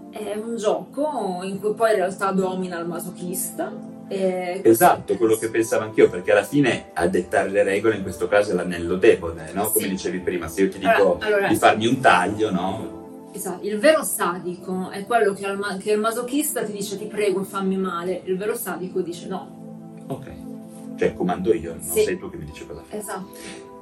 è 0.10 0.36
un 0.36 0.56
gioco 0.58 1.39
in 1.43 1.60
cui 1.60 1.74
poi 1.74 1.91
in 1.91 1.95
realtà 1.97 2.32
domina 2.32 2.80
il 2.80 2.88
masochista. 2.88 3.71
E 4.12 4.60
questo 4.62 4.67
Esatto, 4.69 5.15
quello 5.15 5.38
che 5.38 5.50
pensavo 5.50 5.84
anch'io, 5.86 6.10
perché 6.10 6.32
alla 6.32 6.43
fine 6.43 6.89
a 6.93 7.08
dettare 7.08 7.50
le 7.50 7.63
regole 7.63 7.95
in 7.95 8.02
questo 8.04 8.28
caso 8.28 8.52
è 8.52 8.54
l'anello 8.54 8.95
debole, 8.95 9.52
no? 9.54 9.69
Come 9.71 9.86
Sì. 9.86 9.89
dicevi 9.91 10.19
prima, 10.19 10.47
se 10.47 10.63
io 10.63 10.69
ti 10.69 10.78
Allora- 10.80 10.95
dico 10.97 11.17
allora- 11.26 11.47
di 11.47 11.56
farmi 11.56 11.88
un 11.88 12.00
taglio, 12.00 12.52
no? 12.52 13.30
Esatto, 13.34 13.65
il 13.65 13.80
vero 13.80 14.04
sadico 14.04 14.89
è 14.89 15.06
quello 15.06 15.34
che, 15.34 15.47
ma- 15.54 15.78
che 15.78 15.91
il 15.93 16.00
masochista 16.00 16.63
ti 16.63 16.74
dice 16.74 16.97
ti 16.97 17.06
prego 17.06 17.43
fammi 17.43 17.78
male, 17.78 18.21
il 18.26 18.38
vero 18.38 18.56
sadico 18.56 19.00
dice 19.02 19.28
no. 19.28 20.04
Ok. 20.08 20.26
Cioè 20.97 21.13
comando 21.13 21.54
io, 21.54 21.74
non 21.74 21.82
Sì. 21.82 22.02
sei 22.04 22.17
tu 22.19 22.30
che 22.30 22.36
mi 22.38 22.43
dici 22.45 22.65
cosa 22.67 22.82
fare. 22.86 23.02
Esatto. 23.02 23.30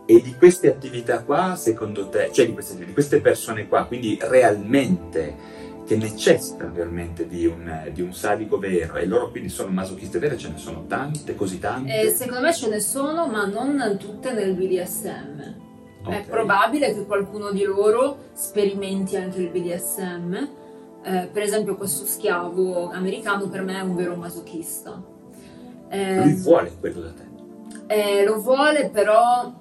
E 0.06 0.22
di 0.22 0.36
queste 0.38 0.70
attività 0.70 1.24
qua, 1.24 1.56
secondo 1.56 2.08
te, 2.10 2.30
cioè 2.32 2.46
di 2.46 2.54
queste, 2.54 2.84
di 2.84 2.94
queste 2.94 3.20
persone 3.22 3.68
qua, 3.68 3.86
quindi 3.86 4.18
realmente 4.22 5.36
che 5.90 5.98
necessitano 5.98 6.72
realmente 6.76 7.26
di 7.26 7.48
un, 7.48 7.90
di 7.92 8.02
un 8.04 8.14
sadico 8.14 8.60
vero 8.60 8.96
e 8.98 9.08
loro 9.08 9.32
quindi 9.32 9.50
sono 9.50 9.72
masochiste 9.72 10.20
vere, 10.20 10.38
ce 10.38 10.50
ne 10.50 10.58
sono 10.60 10.86
tante, 10.86 11.36
così 11.36 11.58
tante. 11.58 12.00
E 12.02 12.10
secondo 12.10 12.42
me 12.42 12.54
ce 12.54 12.70
ne 12.70 12.80
sono, 12.80 13.26
ma 13.26 13.46
non 13.48 13.98
tutte 13.98 14.32
nel 14.32 14.54
BDSM. 14.54 15.40
È 16.08 16.20
Ok. 16.20 16.30
probabile 16.30 16.94
che 16.94 17.06
qualcuno 17.08 17.50
di 17.52 17.64
loro 17.64 18.18
sperimenti 18.34 19.16
anche 19.18 19.40
il 19.42 19.50
BDSM. 19.50 20.34
Eh, 21.02 21.30
per 21.34 21.42
esempio, 21.42 21.76
questo 21.76 22.06
schiavo 22.06 22.92
americano 22.92 23.48
per 23.50 23.64
me 23.64 23.78
è 23.80 23.82
un 23.82 23.96
vero 23.96 24.16
masochista. 24.16 25.02
Eh, 25.90 26.16
Lui 26.18 26.34
vuole 26.36 26.72
quello 26.80 27.02
da 27.02 27.12
te. 27.14 27.28
eh, 27.88 28.24
lo 28.26 28.40
vuole, 28.40 28.90
però 28.92 29.52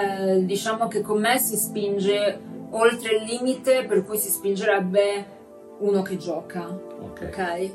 eh, 0.00 0.44
diciamo 0.44 0.86
che 0.86 1.00
con 1.00 1.18
me 1.20 1.38
si 1.40 1.56
spinge 1.56 2.38
oltre 2.70 3.16
il 3.16 3.24
limite 3.24 3.84
per 3.84 4.04
cui 4.04 4.16
si 4.16 4.30
spingerebbe 4.30 5.40
uno 5.78 6.02
che 6.02 6.16
gioca, 6.16 6.68
Ok. 7.00 7.28
ok? 7.32 7.70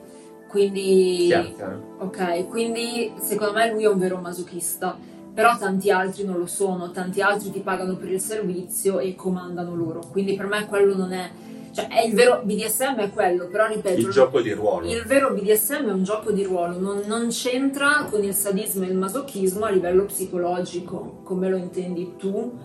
Quindi, 0.47 1.25
chiaro. 1.55 1.95
ok, 1.99 2.47
quindi 2.47 3.11
secondo 3.19 3.53
me 3.53 3.69
lui 3.71 3.83
è 3.83 3.89
un 3.89 3.97
vero 3.99 4.17
masochista, 4.17 4.97
però 5.33 5.57
tanti 5.57 5.91
altri 5.91 6.23
non 6.23 6.37
lo 6.37 6.45
sono, 6.45 6.89
tanti 6.91 7.21
altri 7.21 7.51
ti 7.51 7.59
pagano 7.59 7.95
per 7.97 8.09
il 8.11 8.21
servizio 8.21 8.99
e 8.99 9.13
comandano 9.15 9.75
loro, 9.75 10.01
quindi 10.09 10.35
per 10.35 10.47
me 10.47 10.65
quello 10.65 10.95
non 10.95 11.11
è, 11.11 11.29
cioè 11.73 11.89
è 11.89 12.05
il 12.07 12.13
vero 12.13 12.41
BDSM 12.43 12.95
è 12.95 13.11
quello, 13.11 13.47
però 13.47 13.67
ripeto, 13.67 13.99
Il 13.99 14.09
gioco 14.09 14.39
di 14.39 14.53
ruolo. 14.53 14.87
il 14.89 15.03
vero 15.05 15.33
BDSM 15.33 15.89
è 15.89 15.91
un 15.91 16.03
gioco 16.03 16.31
di 16.31 16.43
ruolo, 16.43 16.79
non, 16.79 17.01
non 17.05 17.27
c'entra 17.27 18.07
con 18.09 18.23
il 18.23 18.33
sadismo 18.33 18.85
e 18.85 18.87
il 18.87 18.95
masochismo 18.97 19.65
a 19.65 19.69
livello 19.69 20.05
psicologico, 20.05 21.19
come 21.23 21.49
lo 21.49 21.57
intendi 21.57 22.13
tu, 22.17 22.57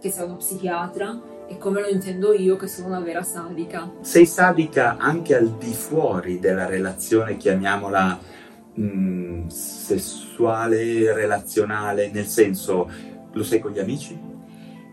che 0.00 0.10
sei 0.10 0.26
uno 0.26 0.36
psichiatra, 0.36 1.18
e 1.52 1.58
come 1.58 1.82
lo 1.82 1.88
intendo 1.88 2.32
io, 2.32 2.56
che 2.56 2.66
sono 2.66 2.88
una 2.88 3.00
vera 3.00 3.22
sadica. 3.22 3.90
Sei 4.00 4.24
sadica 4.24 4.96
anche 4.98 5.36
al 5.36 5.50
di 5.58 5.72
fuori 5.72 6.38
della 6.38 6.66
relazione, 6.66 7.36
chiamiamola 7.36 8.18
mh, 8.74 9.46
sessuale, 9.48 11.12
relazionale, 11.12 12.10
nel 12.10 12.26
senso, 12.26 12.90
lo 13.30 13.42
sei 13.44 13.60
con 13.60 13.72
gli 13.72 13.78
amici? 13.78 14.18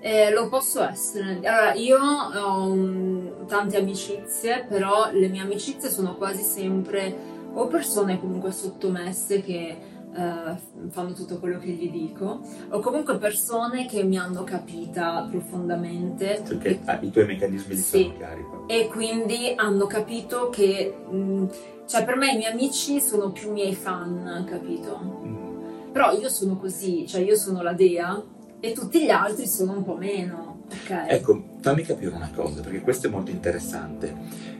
Eh, 0.02 0.32
lo 0.32 0.50
posso 0.50 0.84
essere. 0.84 1.39
Allora, 1.43 1.74
io 1.74 1.98
ho 1.98 2.74
mm, 2.74 3.48
tante 3.48 3.78
amicizie, 3.78 4.65
però 4.67 5.10
le 5.12 5.28
mie 5.30 5.41
amicizie 5.41 5.89
sono 5.89 6.15
quasi 6.15 6.41
sempre 6.43 7.38
o 7.54 7.67
persone 7.67 8.19
comunque 8.19 8.52
sottomesse 8.52 9.41
che 9.41 9.78
eh, 10.15 10.89
fanno 10.89 11.13
tutto 11.13 11.38
quello 11.39 11.60
che 11.60 11.67
gli 11.69 11.89
dico, 11.91 12.41
o 12.69 12.80
comunque 12.80 13.17
persone 13.17 13.86
che 13.86 14.04
mi 14.04 14.17
hanno 14.17 14.43
capita 14.43 15.28
profondamente 15.30 16.41
Perché 16.48 16.80
ah, 16.86 16.98
i 17.02 17.12
tuoi 17.12 17.26
meccanismi 17.26 17.76
Sì. 17.76 18.02
sono 18.04 18.17
chiari. 18.17 18.45
e 18.67 18.88
quindi 18.88 19.54
hanno 19.56 19.86
capito 19.86 20.50
che, 20.50 20.93
mm, 21.12 21.45
cioè 21.86 22.06
per 22.06 22.15
me 22.15 22.32
i 22.34 22.38
miei 22.38 22.52
amici 22.52 23.00
sono 23.00 23.32
più 23.32 23.52
miei 23.52 23.74
fan, 23.76 24.45
capito? 24.48 25.00
Mm. 25.26 25.91
Però 25.91 26.12
io 26.12 26.30
sono 26.30 26.58
così, 26.58 27.08
cioè 27.08 27.22
io 27.22 27.36
sono 27.36 27.62
la 27.62 27.74
dea 27.74 28.22
e 28.60 28.72
tutti 28.74 29.04
gli 29.04 29.10
altri 29.10 29.48
sono 29.48 29.74
un 29.74 29.84
po' 29.84 29.95
meno, 29.95 30.63
ok? 30.72 31.06
Ecco, 31.08 31.43
fammi 31.62 31.82
capire 31.84 32.13
una 32.13 32.30
cosa, 32.36 32.62
perché 32.62 32.82
questo 32.82 33.08
è 33.08 33.10
molto 33.10 33.32
interessante. 33.32 34.13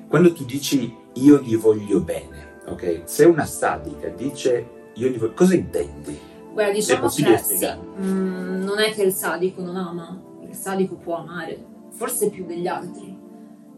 Quando 0.08 0.34
tu 0.34 0.44
dici 0.46 0.92
io 1.14 1.40
gli 1.42 1.56
voglio 1.58 2.00
bene, 2.02 2.62
ok? 2.66 3.02
Se 3.06 3.26
una 3.26 3.46
sadica 3.46 4.08
dice 4.10 4.78
io 5.00 5.08
gli 5.10 5.18
voglio... 5.18 5.34
Cosa 5.34 5.56
intendi? 5.56 6.20
Guarda, 6.52 6.74
diciamo 6.74 7.08
che 7.08 7.38
sì, 7.38 7.68
mm, 8.02 8.64
non 8.64 8.80
è 8.80 8.92
che 8.92 9.04
il 9.04 9.14
sadico 9.14 9.62
non 9.62 9.76
ama, 9.76 10.22
il 10.42 10.54
sadico 10.54 10.96
può 10.96 11.18
amare, 11.18 11.64
forse 11.92 12.30
più 12.30 12.46
degli 12.46 12.68
altri. 12.68 13.18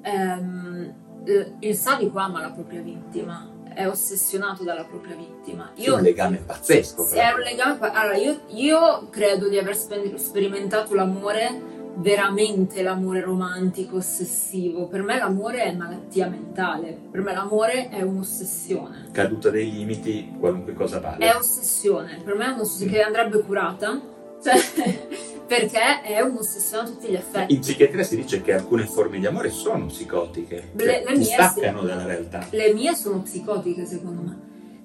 Ehm, 0.01 0.93
eh, 1.25 1.53
il 1.59 1.75
sadico 1.75 2.17
ama 2.17 2.41
la 2.41 2.51
propria 2.51 2.81
vittima, 2.81 3.47
è 3.73 3.87
ossessionato 3.87 4.63
dalla 4.63 4.83
propria 4.83 5.15
vittima. 5.15 5.71
C'è 5.75 5.91
un 5.91 6.01
legame 6.01 6.37
pazzesco. 6.37 7.05
Però. 7.05 7.21
è 7.21 7.33
un 7.33 7.39
legame. 7.41 7.77
Allora, 7.79 8.17
io, 8.17 8.41
io 8.47 9.07
credo 9.09 9.47
di 9.47 9.57
aver 9.57 9.75
spe- 9.75 10.17
sperimentato 10.17 10.95
l'amore, 10.95 11.61
veramente 11.95 12.81
l'amore 12.81 13.21
romantico, 13.21 13.97
ossessivo. 13.97 14.87
Per 14.87 15.03
me 15.03 15.17
l'amore 15.17 15.63
è 15.63 15.73
malattia 15.73 16.27
mentale, 16.27 16.97
per 17.11 17.21
me 17.21 17.33
l'amore 17.33 17.89
è 17.89 18.01
un'ossessione. 18.01 19.09
Caduta 19.11 19.49
dei 19.49 19.71
limiti, 19.71 20.33
qualunque 20.39 20.73
cosa 20.73 20.99
vale. 20.99 21.25
È 21.25 21.35
ossessione, 21.35 22.21
per 22.23 22.35
me 22.35 22.45
è 22.45 22.49
un'ossessione 22.49 22.91
che 22.91 23.01
andrebbe 23.01 23.41
curata. 23.41 23.99
Cioè, 24.43 24.55
perché 25.45 26.01
è 26.01 26.21
un'ossessione 26.21 26.87
a 26.87 26.91
tutti 26.91 27.07
gli 27.09 27.15
effetti. 27.15 27.53
In 27.53 27.59
psichiatria 27.59 28.03
si 28.03 28.15
dice 28.15 28.41
che 28.41 28.53
alcune 28.53 28.85
forme 28.85 29.19
di 29.19 29.25
amore 29.25 29.49
sono 29.49 29.85
psicotiche, 29.87 30.69
Le- 30.73 31.03
cioè 31.05 31.15
le 31.15 31.23
staccano 31.23 31.81
sì. 31.81 31.87
dalla 31.87 32.05
realtà. 32.05 32.47
Le 32.49 32.73
mie 32.73 32.95
sono 32.95 33.21
psicotiche 33.21 33.85
secondo 33.85 34.21
me, 34.21 34.39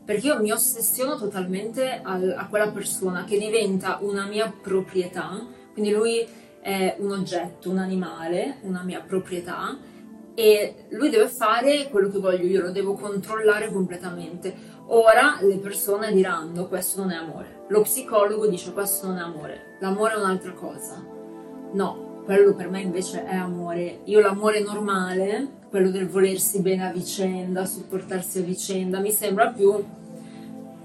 perché 0.04 0.26
io 0.26 0.40
mi 0.42 0.50
ossessiono 0.50 1.16
totalmente 1.16 2.00
al- 2.02 2.34
a 2.36 2.48
quella 2.48 2.68
persona 2.68 3.24
che 3.24 3.38
diventa 3.38 3.98
una 4.02 4.26
mia 4.26 4.52
proprietà, 4.60 5.40
quindi 5.72 5.92
lui 5.92 6.26
è 6.66 6.96
un 6.98 7.12
oggetto, 7.12 7.70
un 7.70 7.78
animale, 7.78 8.56
una 8.62 8.82
mia 8.82 9.00
proprietà 9.00 9.78
e 10.34 10.86
lui 10.88 11.10
deve 11.10 11.28
fare 11.28 11.88
quello 11.90 12.08
che 12.08 12.18
voglio, 12.18 12.44
io 12.44 12.60
lo 12.60 12.72
devo 12.72 12.94
controllare 12.94 13.70
completamente. 13.70 14.52
Ora 14.88 15.38
le 15.42 15.58
persone 15.58 16.12
diranno 16.12 16.66
questo 16.66 17.02
non 17.02 17.12
è 17.12 17.14
amore, 17.14 17.66
lo 17.68 17.82
psicologo 17.82 18.48
dice 18.48 18.72
questo 18.72 19.06
non 19.06 19.18
è 19.18 19.20
amore, 19.20 19.76
l'amore 19.78 20.14
è 20.14 20.16
un'altra 20.16 20.50
cosa. 20.54 21.06
No, 21.72 22.22
quello 22.24 22.52
per 22.54 22.68
me 22.68 22.80
invece 22.80 23.24
è 23.24 23.36
amore. 23.36 24.00
Io 24.06 24.18
l'amore 24.18 24.58
normale, 24.58 25.46
quello 25.70 25.92
del 25.92 26.08
volersi 26.08 26.62
bene 26.62 26.88
a 26.88 26.90
vicenda, 26.90 27.64
supportarsi 27.64 28.38
a 28.38 28.42
vicenda, 28.42 28.98
mi 28.98 29.12
sembra 29.12 29.50
più 29.50 29.72
il 29.72 29.84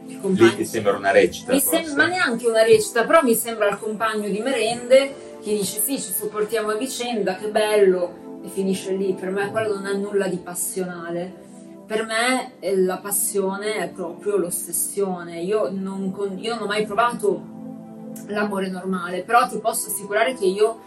Lì 0.06 0.20
compagno. 0.20 0.54
ti 0.54 0.66
sembra 0.66 0.96
una 0.96 1.10
recita, 1.10 1.54
Mi 1.54 1.60
sembra, 1.60 1.96
ma 1.96 2.06
neanche 2.06 2.48
una 2.48 2.62
recita, 2.62 3.04
però 3.04 3.24
mi 3.24 3.34
sembra 3.34 3.68
il 3.70 3.80
compagno 3.80 4.30
di 4.30 4.40
merende 4.42 5.30
che 5.42 5.54
dice 5.54 5.80
sì, 5.80 6.00
ci 6.00 6.12
supportiamo 6.12 6.70
a 6.70 6.76
vicenda, 6.76 7.36
che 7.36 7.50
bello, 7.50 8.40
e 8.44 8.48
finisce 8.48 8.94
lì. 8.94 9.14
Per 9.14 9.32
me 9.32 9.50
quello 9.50 9.76
non 9.76 9.88
è 9.88 9.94
nulla 9.94 10.28
di 10.28 10.38
passionale. 10.38 11.50
Per 11.86 12.06
me 12.06 12.54
eh, 12.60 12.78
la 12.78 12.98
passione 12.98 13.76
è 13.76 13.90
proprio 13.90 14.38
l'ossessione. 14.38 15.42
Io 15.42 15.70
non, 15.72 16.12
con- 16.12 16.38
io 16.38 16.54
non 16.54 16.64
ho 16.64 16.68
mai 16.68 16.86
provato 16.86 17.42
l'amore 18.28 18.70
normale, 18.70 19.24
però 19.24 19.48
ti 19.48 19.58
posso 19.58 19.90
assicurare 19.90 20.36
che 20.36 20.46
io 20.46 20.80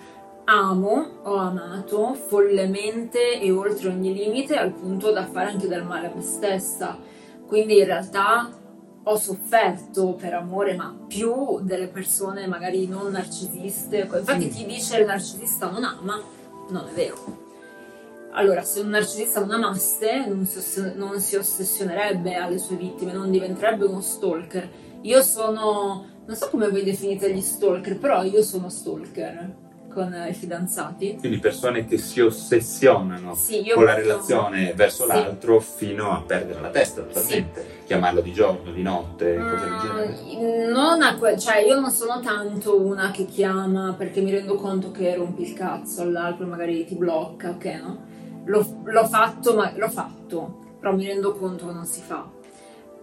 amo, 0.45 1.21
ho 1.23 1.37
amato 1.37 2.15
follemente 2.15 3.41
e 3.41 3.51
oltre 3.51 3.89
ogni 3.89 4.15
limite 4.15 4.57
al 4.57 4.73
punto 4.73 5.11
da 5.11 5.27
fare 5.27 5.51
anche 5.51 5.69
del 5.69 5.85
male 5.85 6.07
a 6.09 6.13
me 6.15 6.23
stessa. 6.23 6.99
Quindi 7.47 7.79
in 7.79 7.85
realtà 7.85 8.51
ho 9.05 9.17
sofferto 9.17 10.15
per 10.15 10.35
amore, 10.35 10.75
ma 10.75 10.95
più 11.07 11.61
delle 11.61 11.89
persone 11.89 12.47
magari 12.47 12.87
non 12.87 13.11
narcisiste. 13.13 14.09
Infatti 14.13 14.49
chi 14.49 14.65
dice 14.65 14.99
il 14.99 15.07
narcisista 15.07 15.71
non 15.71 15.85
ama, 15.85 16.21
non 16.71 16.89
è 16.89 16.93
vero. 16.93 17.43
Allora, 18.33 18.63
se 18.63 18.81
un 18.81 18.89
narcisista 18.89 19.45
non 19.45 19.63
amasse, 19.63 20.27
non 20.27 20.45
si, 20.45 20.59
oss- 20.59 20.95
non 20.95 21.21
si 21.21 21.37
ossessionerebbe 21.37 22.35
alle 22.35 22.59
sue 22.59 22.77
vittime, 22.77 23.13
non 23.13 23.31
diventerebbe 23.31 23.85
uno 23.85 24.01
stalker. 24.01 24.69
Io 25.03 25.23
sono, 25.23 26.07
non 26.27 26.37
so 26.37 26.49
come 26.49 26.69
voi 26.69 26.83
definite 26.83 27.33
gli 27.33 27.41
stalker, 27.41 27.99
però 27.99 28.23
io 28.25 28.43
sono 28.43 28.69
stalker 28.71 29.63
con 29.95 30.13
eh, 30.13 30.29
i 30.29 30.35
fidanzati. 30.35 31.17
Quindi 31.19 31.39
persone 31.39 31.87
che 31.87 31.97
si 31.97 32.21
ossessionano 32.21 33.35
Sì, 33.35 33.71
con 33.73 33.85
la 33.85 33.95
relazione 33.95 34.75
verso 34.75 35.03
Sì. 35.05 35.09
l'altro 35.09 35.61
fino 35.61 36.11
a 36.11 36.23
perdere 36.27 36.61
la 36.61 36.69
testa 36.69 37.01
totalmente. 37.03 37.83
Chiamarlo 37.87 38.21
di 38.21 38.33
giorno, 38.33 38.73
di 38.73 38.83
notte, 38.83 39.35
cose 39.37 39.65
del 39.65 39.79
genere. 39.79 40.69
Mm, 40.69 40.71
non 40.73 41.17
que- 41.19 41.39
cioè 41.39 41.59
io 41.59 41.79
non 41.81 41.91
sono 41.91 42.21
tanto 42.21 42.79
una 42.81 43.11
che 43.11 43.27
chiama 43.27 43.95
perché 43.97 44.21
mi 44.21 44.31
rendo 44.31 44.57
conto 44.57 44.91
che 44.91 45.15
rompi 45.15 45.43
il 45.43 45.55
cazzo 45.55 46.03
all'altro, 46.03 46.47
magari 46.47 46.85
ti 46.85 46.95
blocca, 46.97 47.51
ok, 47.51 47.65
no? 47.83 47.99
L'ho, 48.47 48.81
l'ho 48.85 49.07
fatto, 49.07 49.55
ma 49.55 49.73
l'ho 49.77 49.89
fatto, 49.89 50.77
però 50.81 50.95
mi 50.95 51.07
rendo 51.07 51.33
conto 51.33 51.67
che 51.67 51.73
non 51.73 51.87
si 51.87 52.01
fa. 52.01 52.34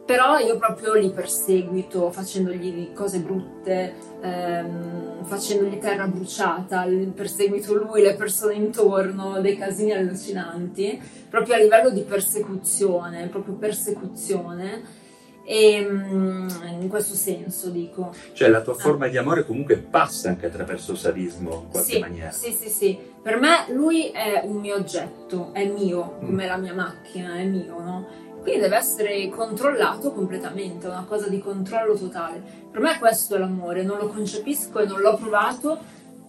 Però 0.05 0.37
io 0.39 0.57
proprio 0.57 0.93
li 0.93 1.11
perseguito 1.11 2.11
facendogli 2.11 2.91
cose 2.93 3.19
brutte, 3.19 3.93
ehm, 4.21 5.23
facendogli 5.23 5.77
terra 5.77 6.05
bruciata, 6.07 6.85
perseguito 7.13 7.73
lui, 7.75 8.01
le 8.01 8.15
persone 8.15 8.55
intorno, 8.55 9.39
dei 9.39 9.55
casini 9.57 9.93
allucinanti, 9.93 10.99
proprio 11.29 11.55
a 11.55 11.57
livello 11.59 11.91
di 11.91 12.01
persecuzione, 12.01 13.27
proprio 13.27 13.53
persecuzione. 13.55 14.99
E 15.43 15.81
mm, 15.89 16.47
in 16.81 16.87
questo 16.87 17.15
senso 17.15 17.69
dico. 17.69 18.13
Cioè 18.33 18.47
la 18.49 18.61
tua 18.61 18.75
forma 18.75 19.07
di 19.07 19.17
amore 19.17 19.45
comunque 19.45 19.75
passa 19.77 20.29
anche 20.29 20.45
attraverso 20.45 20.91
il 20.91 20.97
sadismo 20.97 21.61
in 21.63 21.69
qualche 21.71 21.93
Sì, 21.93 21.99
maniera. 21.99 22.31
sì, 22.31 22.51
sì, 22.51 22.69
sì. 22.69 22.99
Per 23.21 23.39
me 23.39 23.65
lui 23.69 24.09
è 24.09 24.41
un 24.45 24.57
mio 24.57 24.75
oggetto, 24.75 25.49
è 25.53 25.65
mio, 25.65 26.17
Mm. 26.21 26.25
come 26.25 26.45
la 26.45 26.57
mia 26.57 26.73
macchina, 26.73 27.35
è 27.35 27.43
mio, 27.43 27.79
no? 27.79 28.07
Quindi 28.41 28.59
deve 28.59 28.77
essere 28.77 29.29
controllato 29.29 30.11
completamente, 30.11 30.87
è 30.87 30.89
una 30.89 31.05
cosa 31.07 31.27
di 31.27 31.39
controllo 31.39 31.93
totale. 31.93 32.41
Per 32.71 32.81
me 32.81 32.97
questo 32.97 33.35
è 33.35 33.37
l'amore, 33.37 33.83
non 33.83 33.97
lo 33.99 34.07
concepisco 34.07 34.79
e 34.79 34.85
non 34.85 34.99
l'ho 34.99 35.15
provato 35.15 35.77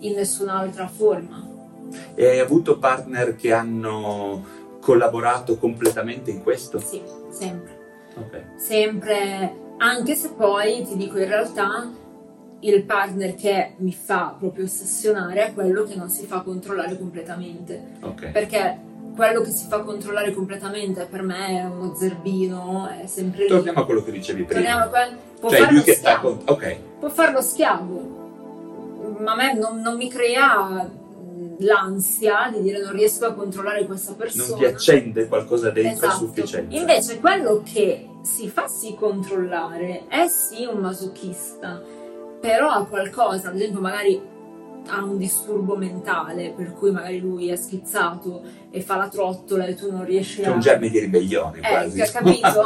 in 0.00 0.14
nessun'altra 0.14 0.88
forma. 0.88 1.48
E 2.14 2.26
hai 2.26 2.38
avuto 2.38 2.78
partner 2.78 3.34
che 3.34 3.52
hanno 3.52 4.44
collaborato 4.80 5.56
completamente 5.56 6.30
in 6.30 6.42
questo? 6.42 6.78
Sì, 6.80 7.00
sempre. 7.30 7.80
Ok. 8.14 8.42
sempre, 8.56 9.54
anche 9.78 10.14
se 10.14 10.32
poi 10.32 10.84
ti 10.84 10.98
dico 10.98 11.16
in 11.16 11.28
realtà 11.28 11.90
il 12.60 12.84
partner 12.84 13.34
che 13.34 13.74
mi 13.78 13.92
fa 13.92 14.36
proprio 14.38 14.64
ossessionare 14.64 15.46
è 15.46 15.54
quello 15.54 15.84
che 15.84 15.94
non 15.94 16.10
si 16.10 16.26
fa 16.26 16.42
controllare 16.42 16.98
completamente, 16.98 17.82
ok. 18.00 18.30
perché 18.30 18.78
quello 19.14 19.40
che 19.42 19.50
si 19.50 19.66
fa 19.68 19.80
controllare 19.80 20.32
completamente 20.32 21.06
per 21.10 21.22
me 21.22 21.60
è 21.60 21.64
uno 21.64 21.94
zerbino, 21.94 22.88
è 22.88 23.06
sempre 23.06 23.42
lì. 23.42 23.48
Torniamo 23.48 23.80
a 23.80 23.84
quello 23.84 24.02
che 24.02 24.10
dicevi 24.12 24.44
prima. 24.44 24.82
A 24.84 24.88
quel- 24.88 25.16
può 25.38 25.50
Cioè 25.50 25.70
lui 25.70 25.82
che 25.82 25.94
sta 25.94 26.16
schiavo, 26.16 26.36
con... 26.36 26.54
Ok. 26.54 26.76
può 27.00 27.08
fare 27.08 27.32
lo 27.32 27.40
schiavo, 27.40 29.16
ma 29.18 29.32
a 29.32 29.36
me 29.36 29.54
non, 29.54 29.80
non 29.80 29.96
mi 29.96 30.08
crea 30.08 30.88
l'ansia 31.58 32.50
di 32.52 32.60
dire 32.62 32.80
non 32.80 32.92
riesco 32.92 33.26
a 33.26 33.32
controllare 33.34 33.86
questa 33.86 34.12
persona. 34.14 34.46
Non 34.48 34.58
ti 34.58 34.64
accende 34.64 35.26
qualcosa 35.28 35.70
dentro 35.70 36.06
a 36.06 36.10
Esatto. 36.10 36.26
sufficienza. 36.26 36.76
Invece 36.76 37.20
quello 37.20 37.62
che 37.64 38.08
si 38.22 38.48
fa 38.48 38.66
sì 38.68 38.94
controllare 38.94 40.06
è 40.08 40.26
sì 40.28 40.64
un 40.64 40.78
masochista, 40.80 41.80
però 42.40 42.68
ha 42.70 42.84
qualcosa, 42.86 43.48
ad 43.48 43.56
esempio 43.56 43.80
magari 43.80 44.20
ha 44.88 45.02
un 45.04 45.16
disturbo 45.18 45.76
mentale, 45.76 46.52
per 46.56 46.72
cui 46.72 46.90
magari 46.90 47.18
lui 47.20 47.48
è 47.48 47.56
schizzato 47.56 48.42
e 48.70 48.80
fa 48.80 48.96
la 48.96 49.08
trottola 49.08 49.64
e 49.66 49.74
tu 49.74 49.90
non 49.90 50.04
riesci 50.04 50.40
C'è 50.42 50.48
a... 50.48 50.52
un 50.52 50.60
germe 50.60 50.88
di 50.88 50.98
ribellione 50.98 51.58
Eh, 51.58 51.60
quasi. 51.68 52.00
hai 52.00 52.10
capito? 52.10 52.64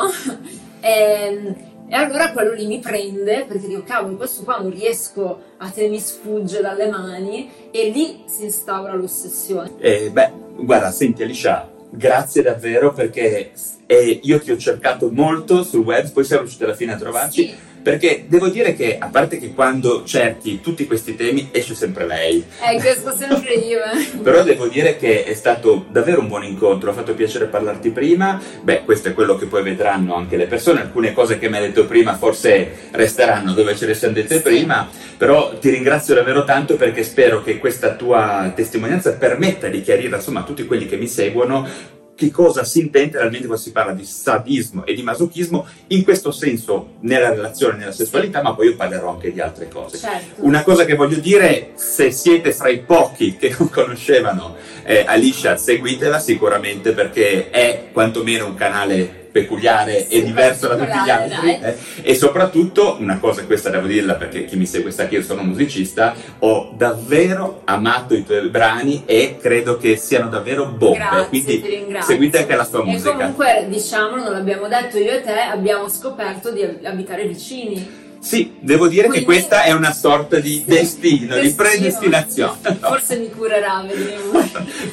Ehm, 0.81 1.55
e 1.89 1.95
allora 1.97 2.31
quello 2.33 2.53
lì 2.53 2.67
mi 2.67 2.79
prende 2.81 3.45
perché 3.49 3.67
dico, 3.67 3.83
cavolo, 3.85 4.17
questo 4.17 4.43
qua 4.45 4.59
non 4.59 4.71
riesco 4.71 5.41
a 5.57 5.69
te 5.71 5.89
mi 5.89 5.99
sfugge 5.99 6.61
dalle 6.61 6.89
mani 6.89 7.51
e 7.73 7.91
lì 7.91 8.23
si 8.27 8.45
instaura 8.45 8.95
l'ossessione. 8.95 9.73
Eh, 9.79 10.11
beh, 10.11 10.31
guarda, 10.59 10.91
senti 10.91 11.23
Alicia, 11.23 11.69
grazie 11.91 12.43
davvero 12.43 12.93
perché 12.93 13.51
eh, 13.87 14.21
io 14.23 14.39
ti 14.41 14.51
ho 14.53 14.57
cercato 14.57 15.11
molto 15.11 15.63
sul 15.65 15.85
web, 15.85 16.11
poi 16.13 16.25
siamo 16.25 16.43
riusciti 16.43 16.65
alla 16.65 16.75
fine 16.75 16.93
a 16.93 16.97
trovarci. 16.97 17.43
Sì, 17.49 17.55
Perché 17.87 18.25
devo 18.27 18.49
dire 18.49 18.75
che, 18.75 18.97
a 18.99 19.07
parte 19.07 19.39
che 19.39 19.55
quando 19.55 20.03
cerchi 20.03 20.61
tutti 20.61 20.89
questi 20.89 21.15
temi 21.15 21.51
esce 21.53 21.77
sempre 21.77 22.05
lei, 22.05 22.45
eh, 22.69 22.81
questo 22.81 23.15
sempre 23.15 23.55
io. 23.55 23.79
eh. 23.79 24.19
però 24.25 24.43
devo 24.43 24.67
dire 24.67 24.97
che 24.97 25.23
è 25.23 25.35
stato 25.35 25.87
davvero 25.89 26.19
un 26.19 26.27
buon 26.27 26.43
incontro, 26.43 26.91
ha 26.91 26.93
fatto 26.93 27.15
piacere 27.15 27.45
parlarti 27.45 27.91
prima, 27.91 28.43
beh 28.61 28.83
questo 28.83 29.07
è 29.07 29.15
quello 29.15 29.37
che 29.37 29.47
poi 29.47 29.63
vedranno 29.63 30.17
anche 30.17 30.37
le 30.37 30.47
persone, 30.47 30.81
alcune 30.81 31.13
cose 31.13 31.39
che 31.39 31.49
mi 31.49 31.59
hai 31.59 31.69
detto 31.69 31.87
prima 31.87 32.17
forse 32.17 32.89
resteranno 32.91 33.53
dove 33.53 33.77
ce 33.77 33.87
le 33.87 33.95
siamo 33.95 34.15
dette 34.15 34.39
Sì. 34.39 34.43
prima, 34.43 34.89
però 35.17 35.57
ti 35.57 35.71
ringrazio 35.71 36.15
davvero 36.17 36.43
tanto 36.43 36.75
perché 36.75 37.05
spero 37.05 37.41
che 37.41 37.59
questa 37.59 37.95
tua 37.95 38.51
testimonianza 38.53 39.13
permetta 39.13 39.69
di 39.69 39.81
chiarire 39.81 40.17
insomma 40.17 40.41
a 40.41 40.43
tutti 40.43 40.67
quelli 40.67 40.87
che 40.87 40.97
mi 40.97 41.07
seguono 41.07 41.95
che 42.17 42.31
cosa 42.31 42.65
si 42.65 42.81
intende 42.81 43.19
realmente 43.19 43.47
quando 43.47 43.63
si 43.63 43.73
parla 43.73 43.93
di 43.93 44.05
sadismo 44.05 44.85
e 44.85 44.95
di 44.95 45.03
masochismo 45.03 45.67
in 45.89 46.03
questo 46.03 46.33
senso 46.33 46.95
nella 47.01 47.29
relazione, 47.29 47.77
nella 47.77 47.93
sessualità, 47.93 48.43
ma 48.43 48.55
poi 48.55 48.69
io 48.69 48.77
parlerò 48.77 49.11
anche 49.11 49.33
di 49.33 49.41
altre 49.41 49.69
cose. 49.69 49.99
Certo. 49.99 50.45
Una 50.45 50.63
cosa 50.65 50.85
che 50.85 50.95
voglio 50.95 51.19
dire, 51.19 51.73
se 51.75 52.11
siete 52.11 52.53
fra 52.53 52.71
i 52.71 52.81
pochi 52.81 53.37
che 53.37 53.55
non 53.59 53.69
conoscevano 53.69 54.57
eh, 54.83 55.05
Alicia, 55.07 55.57
seguitela 55.57 56.19
sicuramente 56.19 56.93
perché 56.93 57.51
è 57.51 57.89
quantomeno 57.93 58.47
un 58.47 58.55
canale 58.55 59.26
peculiare 59.37 60.09
e 60.09 60.23
diverso 60.23 60.67
da 60.69 60.77
tutti 60.77 60.99
gli 61.05 61.11
altri 61.11 61.59
eh. 61.61 61.77
e 62.01 62.15
soprattutto 62.15 62.97
una 62.99 63.19
cosa 63.19 63.45
questa 63.45 63.69
devo 63.69 63.87
dirla 63.87 64.15
perché 64.15 64.47
chi 64.47 64.57
mi 64.57 64.65
segue 64.65 64.91
sa 64.91 65.07
che 65.07 65.17
io 65.17 65.23
sono 65.23 65.43
musicista 65.43 66.15
ho 66.39 66.73
davvero 66.75 67.61
amato 67.65 68.15
i 68.15 68.25
tuoi 68.25 68.49
brani 68.49 69.03
e 69.05 69.37
credo 69.39 69.77
che 69.77 69.97
siano 69.97 70.29
davvero 70.29 70.67
bombe 70.67 70.95
Grazie, 70.97 71.29
quindi 71.29 71.97
seguite 72.01 72.39
anche 72.39 72.57
la 72.57 72.65
sua 72.65 72.81
E 72.81 72.85
musica 72.85 73.13
comunque, 73.13 73.67
diciamo, 73.69 74.17
non 74.17 74.33
l'abbiamo 74.33 74.69
detto 74.69 74.99
io 74.99 75.13
e 75.13 75.21
te, 75.21 75.39
abbiamo 75.39 75.89
scoperto 75.89 76.51
di 76.51 76.63
abitare 76.85 77.27
vicini. 77.27 78.06
Sì, 78.19 78.57
devo 78.61 78.89
dire 78.89 79.07
Quindi... 79.07 79.21
che 79.21 79.25
questa 79.25 79.63
è 79.63 79.73
una 79.73 79.93
sorta 79.93 80.39
di 80.39 80.63
destino, 80.67 81.39
di 81.39 81.51
predestinazione. 81.53 82.77
Forse 82.81 83.17
mi 83.19 83.31
curerà, 83.31 83.85
vedremo. 83.87 84.33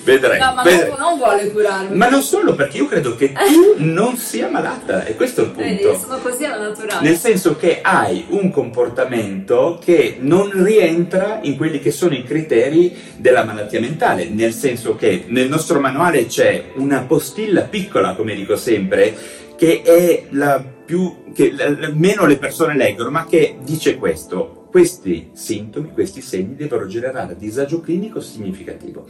vedrei. 0.03 0.39
No, 0.39 0.53
ma 0.53 0.63
vedrei. 0.63 0.93
non 0.97 1.17
vuole 1.17 1.51
curarmi. 1.51 1.95
Ma 1.95 2.09
non 2.09 2.21
solo, 2.21 2.53
perché 2.53 2.77
io 2.77 2.87
credo 2.87 3.15
che 3.15 3.31
tu 3.31 3.75
non 3.83 4.17
sia 4.17 4.49
malata, 4.49 5.05
e 5.05 5.15
questo 5.15 5.41
è 5.41 5.43
il 5.45 5.51
punto. 5.51 5.67
Vedi, 5.67 5.99
sono 5.99 6.17
così 6.19 6.45
alla 6.45 6.67
naturale. 6.67 7.07
Nel 7.07 7.17
senso 7.17 7.55
che 7.55 7.79
hai 7.81 8.25
un 8.29 8.51
comportamento 8.51 9.79
che 9.83 10.17
non 10.19 10.51
rientra 10.63 11.39
in 11.41 11.57
quelli 11.57 11.79
che 11.79 11.91
sono 11.91 12.13
i 12.13 12.23
criteri 12.23 12.95
della 13.17 13.43
malattia 13.43 13.79
mentale, 13.79 14.25
nel 14.25 14.53
senso 14.53 14.95
che 14.95 15.25
nel 15.27 15.47
nostro 15.47 15.79
manuale 15.79 16.27
c'è 16.27 16.71
una 16.75 17.01
postilla 17.01 17.61
piccola, 17.61 18.13
come 18.13 18.35
dico 18.35 18.55
sempre, 18.55 19.15
che 19.55 19.81
è 19.83 20.23
la 20.31 20.72
più, 20.85 21.31
che 21.33 21.53
meno 21.93 22.25
le 22.25 22.37
persone 22.37 22.75
leggono, 22.75 23.09
ma 23.09 23.25
che 23.25 23.57
dice 23.63 23.97
questo. 23.97 24.61
Questi 24.73 25.29
sintomi, 25.33 25.91
questi 25.91 26.19
segni 26.21 26.55
devono 26.55 26.87
generare 26.87 27.35
disagio 27.37 27.79
clinico 27.79 28.19
significativo. 28.19 29.05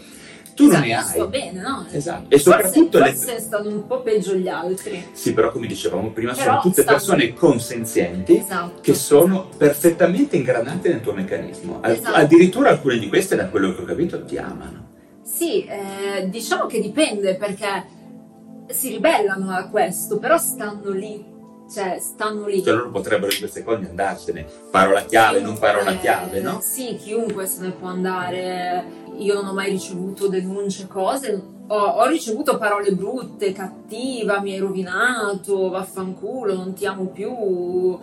Tu 0.56 0.66
esatto, 0.66 0.78
non 0.78 0.88
ne 0.88 0.96
hai. 0.96 1.04
Sto 1.04 1.28
bene, 1.28 1.62
no? 1.62 1.86
Esatto. 1.90 2.36
E 2.36 2.38
soprattutto 2.38 2.98
forse, 3.00 3.14
forse 3.14 3.34
le... 3.34 3.40
stanno 3.40 3.70
un 3.70 3.88
po' 3.88 4.02
peggio 4.02 4.36
gli 4.36 4.48
altri. 4.48 5.04
Sì, 5.14 5.34
però 5.34 5.52
come 5.52 5.68
dicevamo 5.68 6.12
prima, 6.12 6.34
però 6.34 6.44
sono 6.44 6.62
tutte 6.62 6.82
stanno... 6.82 6.98
persone 6.98 7.34
consenzienti 7.34 8.38
esatto. 8.38 8.82
che 8.82 8.94
sono 8.94 9.50
perfettamente 9.58 10.36
ingranate 10.36 10.90
nel 10.90 11.02
tuo 11.02 11.14
meccanismo. 11.14 11.82
Esatto. 11.82 12.16
Addirittura 12.16 12.70
alcune 12.70 13.00
di 13.00 13.08
queste, 13.08 13.36
da 13.36 13.48
quello 13.48 13.74
che 13.74 13.82
ho 13.82 13.86
capito, 13.86 14.24
ti 14.26 14.38
amano. 14.38 14.92
Sì, 15.24 15.66
eh, 15.66 16.30
diciamo 16.30 16.68
che 16.68 16.80
dipende 16.82 17.36
perché 17.36 17.86
si 18.68 18.90
ribellano 18.90 19.52
a 19.52 19.70
questo, 19.70 20.20
però 20.20 20.38
stanno 20.38 20.92
lì. 20.92 21.32
Cioè, 21.74 21.98
stanno 22.00 22.46
lì. 22.46 22.62
Cioè, 22.62 22.76
loro 22.76 22.92
potrebbero 22.92 23.32
in 23.32 23.40
due 23.40 23.48
secondi 23.48 23.88
andarsene. 23.88 24.46
Parola 24.70 25.02
chiave, 25.06 25.40
non 25.40 25.58
parola 25.58 25.96
chiave, 25.96 26.40
no? 26.40 26.60
Sì, 26.62 26.96
chiunque 26.98 27.48
se 27.48 27.62
ne 27.62 27.72
può 27.72 27.88
andare. 27.88 29.02
Io 29.18 29.34
non 29.34 29.48
ho 29.48 29.54
mai 29.54 29.72
ricevuto 29.72 30.28
denunce, 30.28 30.86
cose. 30.86 31.42
Ho, 31.66 31.76
ho 31.76 32.06
ricevuto 32.06 32.60
parole 32.60 32.92
brutte, 32.92 33.54
cattiva, 33.54 34.40
mi 34.40 34.52
hai 34.54 34.60
rovinato, 34.60 35.70
vaffanculo, 35.70 36.54
non 36.54 36.74
ti 36.74 36.86
amo 36.86 37.06
più, 37.06 37.98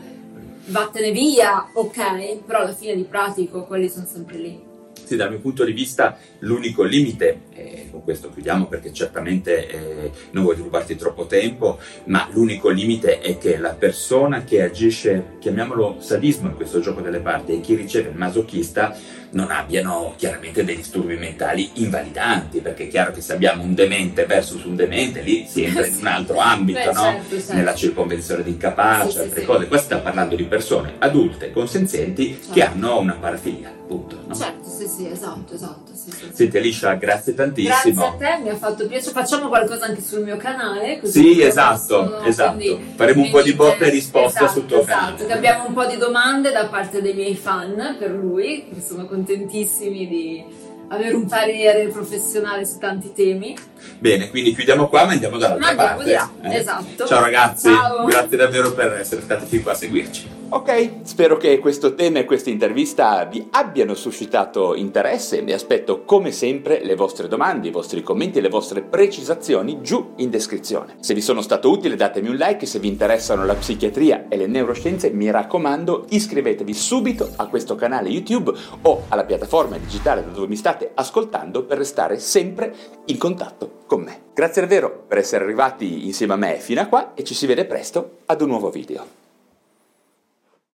vattene 0.67 1.13
via, 1.13 1.71
ok? 1.73 2.39
Però 2.45 2.61
alla 2.61 2.75
fine 2.75 2.97
di 2.97 3.05
pratico 3.05 3.67
quelli 3.67 3.89
sono 3.89 4.07
sempre 4.07 4.39
lì. 4.39 4.70
Sì, 5.11 5.17
dal 5.17 5.31
mio 5.31 5.41
punto 5.41 5.65
di 5.65 5.73
vista 5.73 6.17
l'unico 6.39 6.85
limite, 6.85 7.41
e 7.53 7.89
con 7.91 8.05
questo 8.05 8.31
chiudiamo 8.31 8.67
perché 8.67 8.93
certamente 8.93 9.69
eh, 9.69 10.11
non 10.31 10.45
voglio 10.45 10.63
rubarti 10.63 10.95
troppo 10.95 11.27
tempo, 11.27 11.81
ma 12.05 12.29
l'unico 12.31 12.69
limite 12.69 13.19
è 13.19 13.37
che 13.37 13.59
la 13.59 13.75
persona 13.75 14.45
che 14.45 14.63
agisce, 14.63 15.39
chiamiamolo 15.41 15.97
sadismo 15.99 16.51
in 16.51 16.55
questo 16.55 16.79
gioco 16.79 17.01
delle 17.01 17.19
parti, 17.19 17.55
e 17.55 17.61
chi 17.61 17.75
riceve 17.75 18.11
il 18.11 18.17
masochista 18.17 18.97
non 19.33 19.51
abbiano 19.51 20.15
chiaramente 20.17 20.65
dei 20.65 20.77
disturbi 20.77 21.17
mentali 21.17 21.71
invalidanti, 21.75 22.61
perché 22.61 22.85
è 22.85 22.89
chiaro 22.89 23.13
che 23.13 23.21
se 23.21 23.33
abbiamo 23.33 23.63
un 23.63 23.75
demente 23.75 24.27
versus 24.27 24.65
un 24.65 24.77
demente, 24.77 25.21
lì 25.21 25.47
si 25.49 25.65
entra 25.65 25.87
in 25.87 25.97
un 25.99 26.07
altro 26.09 26.39
ambito, 26.39 26.79
Beh, 26.79 26.93
no? 26.93 27.01
certo, 27.01 27.37
certo. 27.37 27.55
nella 27.55 27.75
circonvenzione 27.75 28.43
di 28.43 28.51
incapace, 28.51 29.11
sì, 29.11 29.19
altre 29.19 29.41
sì, 29.41 29.47
cose. 29.47 29.69
Qua 29.69 29.79
stiamo 29.79 30.03
parlando 30.03 30.37
di 30.37 30.45
persone 30.45 30.95
adulte, 30.99 31.53
consenzienti, 31.53 32.35
certo. 32.35 32.53
che 32.53 32.63
hanno 32.63 32.99
una 32.99 33.15
parafilia, 33.15 33.73
punto. 33.87 34.19
No? 34.27 34.35
Certo, 34.35 34.69
sì, 34.69 34.87
sì, 34.87 35.09
esatto, 35.09 35.55
esatto. 35.55 35.93
Sì, 35.93 36.11
sì, 36.11 36.31
Senti 36.33 36.57
Alicia, 36.57 36.95
grazie 36.95 37.35
tantissimo. 37.35 38.17
Grazie 38.17 38.27
a 38.27 38.37
te, 38.37 38.43
mi 38.43 38.49
ha 38.49 38.57
fatto 38.57 38.87
piacere. 38.87 39.13
Facciamo 39.13 39.49
qualcosa 39.49 39.87
anche 39.87 40.01
sul 40.01 40.23
mio 40.23 40.37
canale. 40.37 41.01
sì, 41.05 41.43
esatto, 41.43 42.05
posso, 42.05 42.25
esatto. 42.25 42.57
Quindi, 42.57 42.93
Faremo 42.97 43.23
un 43.23 43.31
po' 43.31 43.43
di 43.43 43.55
botte 43.55 43.87
e 43.87 43.91
risposte 43.91 44.45
esatto, 44.45 44.61
sul 44.61 44.67
tuo 44.67 44.81
esatto, 44.81 44.95
canale. 44.95 45.27
Che 45.27 45.33
abbiamo 45.33 45.67
un 45.67 45.75
po' 45.75 45.85
di 45.87 45.97
domande 45.97 46.53
da 46.53 46.67
parte 46.67 47.03
dei 47.03 47.15
miei 47.15 47.37
fan 47.37 47.97
per 47.99 48.11
lui, 48.11 48.69
che 48.73 48.81
sono 48.81 49.07
contentissimi 49.21 50.09
di 50.09 50.45
avere 50.89 51.15
un 51.15 51.27
parere 51.27 51.87
professionale 51.89 52.65
su 52.65 52.79
tanti 52.79 53.13
temi. 53.13 53.57
Bene, 53.99 54.31
quindi 54.31 54.55
chiudiamo 54.55 54.89
qua 54.89 55.05
ma 55.05 55.13
andiamo 55.13 55.37
dall'altra 55.37 55.75
ma 55.75 55.83
parte. 55.83 56.13
Eh? 56.43 56.57
Esatto. 56.57 57.07
Ciao 57.07 57.21
ragazzi, 57.21 57.69
Ciao. 57.69 58.07
grazie 58.07 58.37
davvero 58.37 58.73
per 58.73 58.95
essere 58.95 59.21
stati 59.21 59.47
qui 59.47 59.63
qua 59.63 59.73
a 59.73 59.77
seguirci. 59.77 60.40
Ok, 60.53 61.03
spero 61.03 61.37
che 61.37 61.61
questo 61.61 61.95
tema 61.95 62.19
e 62.19 62.25
questa 62.25 62.51
intervista 62.51 63.25
vi 63.25 63.47
abbiano 63.53 63.95
suscitato 63.95 64.75
interesse 64.75 65.45
e 65.45 65.53
aspetto 65.53 66.03
come 66.03 66.33
sempre 66.33 66.83
le 66.83 66.97
vostre 66.97 67.29
domande, 67.29 67.69
i 67.69 67.71
vostri 67.71 68.03
commenti 68.03 68.39
e 68.39 68.41
le 68.41 68.49
vostre 68.49 68.83
precisazioni 68.83 69.81
giù 69.81 70.15
in 70.17 70.29
descrizione. 70.29 70.97
Se 70.99 71.15
vi 71.15 71.21
sono 71.21 71.41
stato 71.41 71.71
utile 71.71 71.95
datemi 71.95 72.31
un 72.31 72.35
like, 72.35 72.67
se 72.67 72.81
vi 72.81 72.89
interessano 72.89 73.45
la 73.45 73.55
psichiatria 73.55 74.27
e 74.29 74.37
le 74.37 74.49
neuroscienze 74.49 75.11
mi 75.11 75.31
raccomando 75.31 76.07
iscrivetevi 76.09 76.75
subito 76.75 77.31
a 77.37 77.47
questo 77.47 77.77
canale 77.77 78.09
YouTube 78.09 78.53
o 78.83 79.05
alla 79.07 79.25
piattaforma 79.25 79.79
digitale 79.79 80.25
da 80.25 80.31
dove 80.31 80.49
mi 80.49 80.57
state 80.57 80.91
ascoltando 80.95 81.63
per 81.63 81.79
restare 81.79 82.19
sempre 82.19 82.75
in 83.05 83.19
contatto 83.19 83.83
con 83.87 84.03
me. 84.03 84.23
Grazie 84.35 84.63
davvero 84.63 85.05
per 85.07 85.19
essere 85.19 85.45
arrivati 85.45 86.07
insieme 86.07 86.33
a 86.33 86.37
me 86.37 86.59
fino 86.59 86.81
a 86.81 86.87
qua 86.87 87.15
e 87.15 87.23
ci 87.23 87.35
si 87.35 87.47
vede 87.47 87.67
presto 87.67 88.19
ad 88.27 88.41
un 88.41 88.49
nuovo 88.49 88.71
video. 88.71 89.20